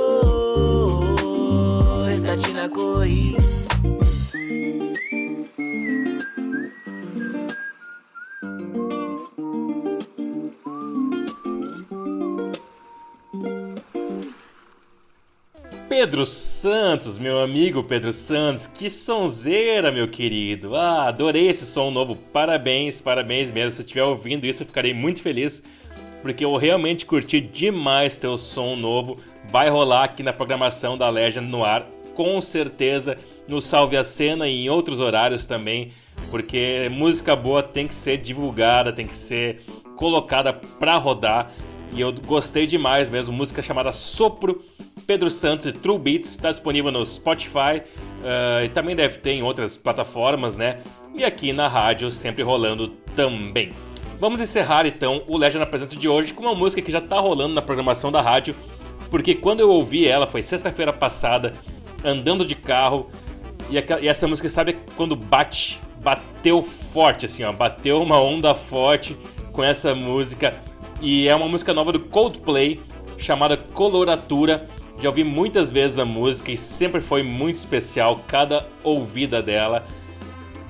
Pedro 15.94 16.24
Santos, 16.24 17.18
meu 17.18 17.38
amigo 17.38 17.84
Pedro 17.84 18.14
Santos, 18.14 18.66
que 18.66 18.88
sonzeira, 18.88 19.92
meu 19.92 20.08
querido. 20.08 20.74
Ah, 20.74 21.08
adorei 21.08 21.48
esse 21.48 21.66
som 21.66 21.90
novo. 21.90 22.16
Parabéns, 22.16 22.98
parabéns 22.98 23.50
mesmo. 23.50 23.72
Se 23.72 23.80
estiver 23.82 24.02
ouvindo 24.02 24.46
isso, 24.46 24.62
eu 24.62 24.66
ficarei 24.66 24.94
muito 24.94 25.20
feliz, 25.20 25.62
porque 26.22 26.46
eu 26.46 26.56
realmente 26.56 27.04
curti 27.04 27.42
demais 27.42 28.16
teu 28.16 28.38
som 28.38 28.74
novo. 28.74 29.18
Vai 29.50 29.68
rolar 29.68 30.04
aqui 30.04 30.22
na 30.22 30.32
programação 30.32 30.96
da 30.96 31.10
Legend 31.10 31.46
no 31.46 31.62
ar, 31.62 31.86
com 32.14 32.40
certeza, 32.40 33.18
no 33.46 33.60
Salve 33.60 33.98
a 33.98 34.02
Cena 34.02 34.48
e 34.48 34.64
em 34.64 34.70
outros 34.70 34.98
horários 34.98 35.44
também, 35.44 35.92
porque 36.30 36.88
música 36.90 37.36
boa 37.36 37.62
tem 37.62 37.86
que 37.86 37.94
ser 37.94 38.16
divulgada, 38.16 38.94
tem 38.94 39.06
que 39.06 39.14
ser 39.14 39.60
colocada 39.94 40.54
pra 40.54 40.96
rodar. 40.96 41.52
E 41.94 42.00
eu 42.00 42.10
gostei 42.10 42.66
demais 42.66 43.10
mesmo. 43.10 43.34
Música 43.34 43.60
chamada 43.60 43.92
Sopro, 43.92 44.64
Pedro 45.06 45.30
Santos 45.30 45.66
e 45.66 45.72
True 45.72 45.98
Beats. 45.98 46.30
Está 46.30 46.50
disponível 46.50 46.90
no 46.90 47.04
Spotify 47.04 47.82
uh, 48.20 48.64
e 48.64 48.68
também 48.68 48.96
deve 48.96 49.18
ter 49.18 49.32
em 49.32 49.42
outras 49.42 49.76
plataformas, 49.76 50.56
né? 50.56 50.78
E 51.14 51.24
aqui 51.24 51.52
na 51.52 51.68
rádio, 51.68 52.10
sempre 52.10 52.42
rolando 52.42 52.88
também. 53.14 53.70
Vamos 54.18 54.40
encerrar 54.40 54.86
então 54.86 55.24
o 55.26 55.36
Legend 55.36 55.64
Apresenta 55.64 55.96
de 55.96 56.08
hoje 56.08 56.32
com 56.32 56.44
uma 56.44 56.54
música 56.54 56.80
que 56.80 56.92
já 56.92 57.00
está 57.00 57.18
rolando 57.18 57.54
na 57.54 57.60
programação 57.60 58.12
da 58.12 58.22
rádio, 58.22 58.54
porque 59.10 59.34
quando 59.34 59.60
eu 59.60 59.68
ouvi 59.68 60.06
ela 60.06 60.26
foi 60.26 60.42
sexta-feira 60.42 60.92
passada, 60.92 61.52
andando 62.04 62.44
de 62.44 62.54
carro, 62.54 63.10
e 63.68 64.06
essa 64.06 64.28
música, 64.28 64.48
sabe 64.48 64.78
quando 64.96 65.16
bate, 65.16 65.80
bateu 66.00 66.62
forte, 66.62 67.26
assim, 67.26 67.42
ó, 67.42 67.52
bateu 67.52 68.00
uma 68.00 68.20
onda 68.20 68.54
forte 68.54 69.16
com 69.52 69.62
essa 69.64 69.94
música 69.94 70.54
e 71.00 71.26
é 71.26 71.34
uma 71.34 71.48
música 71.48 71.74
nova 71.74 71.90
do 71.90 72.00
Coldplay 72.00 72.80
chamada 73.18 73.56
Coloratura. 73.56 74.64
Já 74.98 75.08
ouvi 75.08 75.24
muitas 75.24 75.72
vezes 75.72 75.98
a 75.98 76.04
música 76.04 76.52
e 76.52 76.56
sempre 76.56 77.00
foi 77.00 77.22
muito 77.22 77.56
especial 77.56 78.20
cada 78.26 78.66
ouvida 78.82 79.42
dela. 79.42 79.84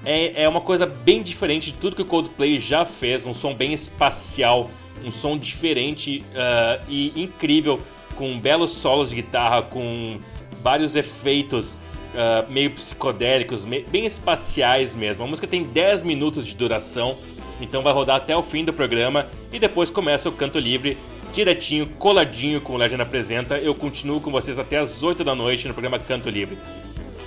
É, 0.04 0.42
é 0.42 0.48
uma 0.48 0.60
coisa 0.60 0.86
bem 0.86 1.22
diferente 1.22 1.72
de 1.72 1.78
tudo 1.78 1.96
que 1.96 2.02
o 2.02 2.06
Coldplay 2.06 2.58
já 2.58 2.84
fez, 2.84 3.26
um 3.26 3.34
som 3.34 3.54
bem 3.54 3.72
espacial, 3.72 4.70
um 5.04 5.10
som 5.10 5.38
diferente 5.38 6.24
uh, 6.32 6.82
e 6.88 7.12
incrível, 7.22 7.80
com 8.16 8.38
belos 8.38 8.70
solos 8.70 9.10
de 9.10 9.16
guitarra, 9.16 9.62
com 9.62 10.18
vários 10.62 10.96
efeitos 10.96 11.76
uh, 12.14 12.50
meio 12.50 12.70
psicodélicos, 12.70 13.64
meio, 13.64 13.86
bem 13.88 14.06
espaciais 14.06 14.94
mesmo. 14.94 15.24
A 15.24 15.26
música 15.26 15.46
tem 15.46 15.62
10 15.62 16.02
minutos 16.02 16.46
de 16.46 16.54
duração 16.54 17.16
então 17.62 17.80
vai 17.80 17.92
rodar 17.92 18.16
até 18.16 18.36
o 18.36 18.42
fim 18.42 18.64
do 18.64 18.72
programa 18.72 19.26
e 19.52 19.58
depois 19.58 19.88
começa 19.88 20.28
o 20.28 20.32
canto 20.32 20.58
livre, 20.58 20.98
direitinho, 21.32 21.86
coladinho 21.98 22.60
com 22.60 22.74
o 22.74 22.76
Legend 22.76 23.02
Apresenta. 23.02 23.56
Eu 23.56 23.74
continuo 23.74 24.20
com 24.20 24.30
vocês 24.30 24.58
até 24.58 24.78
as 24.78 25.02
8 25.02 25.24
da 25.24 25.34
noite 25.34 25.66
no 25.66 25.74
programa 25.74 25.98
Canto 25.98 26.28
Livre. 26.28 26.58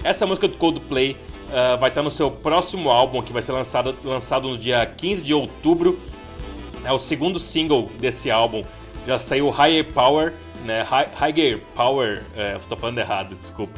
Essa 0.03 0.26
música 0.26 0.47
do 0.47 0.56
Coldplay 0.58 1.18
uh, 1.49 1.80
vai 1.80 1.89
estar 1.89 2.03
no 2.03 2.12
seu 2.12 2.30
próximo 2.30 2.89
álbum, 2.89 3.22
que 3.22 3.34
vai 3.34 3.41
ser 3.41 3.51
lançado, 3.51 3.95
lançado 4.03 4.47
no 4.47 4.58
dia 4.58 4.86
15 4.86 5.24
de 5.24 5.34
outubro. 5.34 5.99
É 6.84 6.91
o 6.91 6.99
segundo 6.99 7.39
single 7.39 7.89
desse 7.99 8.30
álbum. 8.30 8.64
Já 9.08 9.18
saiu 9.18 9.49
Higher 9.49 9.86
Power, 9.86 10.34
né? 10.64 10.86
Higher 11.20 11.60
Power, 11.76 12.24
é, 12.38 12.56
estou 12.58 12.78
falando 12.78 12.99
errado, 12.99 13.36
desculpa. 13.36 13.74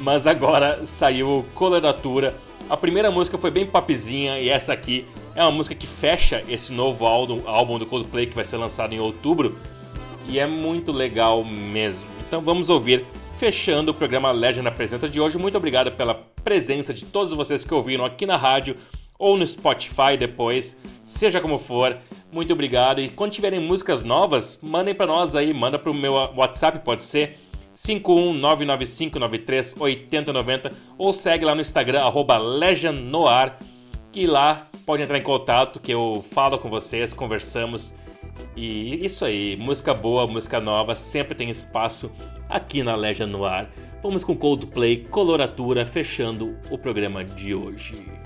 Mas 0.00 0.26
agora 0.26 0.86
saiu 0.86 1.44
Coloratura. 1.54 2.34
A 2.70 2.76
primeira 2.76 3.10
música 3.10 3.36
foi 3.36 3.50
bem 3.50 3.66
popzinha 3.66 4.38
e 4.38 4.48
essa 4.48 4.72
aqui 4.72 5.04
é 5.34 5.42
uma 5.42 5.50
música 5.50 5.74
que 5.74 5.86
fecha 5.86 6.42
esse 6.48 6.72
novo 6.72 7.06
álbum, 7.06 7.42
álbum 7.46 7.78
do 7.78 7.86
Coldplay 7.86 8.26
que 8.26 8.34
vai 8.34 8.44
ser 8.44 8.56
lançado 8.56 8.94
em 8.94 9.00
outubro 9.00 9.58
e 10.28 10.38
é 10.38 10.46
muito 10.46 10.92
legal 10.92 11.44
mesmo. 11.44 12.06
Então 12.26 12.40
vamos 12.40 12.70
ouvir, 12.70 13.04
fechando 13.36 13.90
o 13.90 13.94
programa 13.94 14.30
Legend 14.30 14.68
Apresenta 14.68 15.08
de 15.08 15.20
hoje. 15.20 15.36
Muito 15.36 15.58
obrigado 15.58 15.90
pela 15.92 16.14
presença 16.14 16.94
de 16.94 17.04
todos 17.04 17.32
vocês 17.32 17.64
que 17.64 17.74
ouviram 17.74 18.04
aqui 18.04 18.26
na 18.26 18.36
rádio 18.36 18.76
ou 19.18 19.36
no 19.36 19.44
Spotify 19.46 20.16
depois, 20.18 20.76
seja 21.02 21.40
como 21.40 21.58
for. 21.58 21.96
Muito 22.32 22.52
obrigado 22.52 23.00
e 23.00 23.08
quando 23.08 23.32
tiverem 23.32 23.58
músicas 23.60 24.02
novas, 24.02 24.58
mandem 24.62 24.94
para 24.94 25.06
nós 25.06 25.34
aí, 25.34 25.52
manda 25.52 25.78
para 25.78 25.90
o 25.90 25.94
meu 25.94 26.14
WhatsApp, 26.14 26.78
pode 26.80 27.04
ser 27.04 27.38
51995938090 27.74 30.72
ou 30.96 31.12
segue 31.12 31.44
lá 31.44 31.54
no 31.54 31.60
Instagram 31.60 32.00
arroba 32.02 32.38
Legend 32.38 33.00
Noir 33.00 33.52
que 34.12 34.26
lá 34.26 34.68
pode 34.84 35.02
entrar 35.02 35.18
em 35.18 35.22
contato 35.22 35.80
que 35.80 35.92
eu 35.92 36.24
falo 36.30 36.58
com 36.58 36.68
vocês, 36.68 37.12
conversamos. 37.12 37.94
E 38.56 39.04
isso 39.04 39.24
aí, 39.24 39.56
música 39.56 39.94
boa, 39.94 40.26
música 40.26 40.60
nova, 40.60 40.94
sempre 40.94 41.34
tem 41.34 41.50
espaço 41.50 42.10
aqui 42.48 42.82
na 42.82 42.94
Legion 42.94 43.26
no 43.26 43.44
Ar. 43.44 43.70
Vamos 44.02 44.24
com 44.24 44.36
Coldplay, 44.36 45.04
Coloratura, 45.04 45.86
fechando 45.86 46.56
o 46.70 46.76
programa 46.76 47.24
de 47.24 47.54
hoje. 47.54 48.23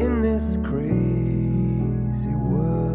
in 0.00 0.22
this 0.22 0.56
crazy 0.64 2.34
world. 2.34 2.89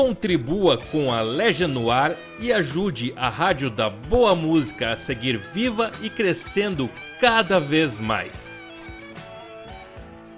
Contribua 0.00 0.78
com 0.78 1.12
a 1.12 1.20
Legend 1.20 1.74
no 1.74 1.90
Ar 1.90 2.16
e 2.40 2.50
ajude 2.50 3.12
a 3.16 3.28
Rádio 3.28 3.68
da 3.68 3.90
Boa 3.90 4.34
Música 4.34 4.92
a 4.92 4.96
seguir 4.96 5.36
viva 5.52 5.92
e 6.00 6.08
crescendo 6.08 6.88
cada 7.20 7.60
vez 7.60 7.98
mais. 7.98 8.64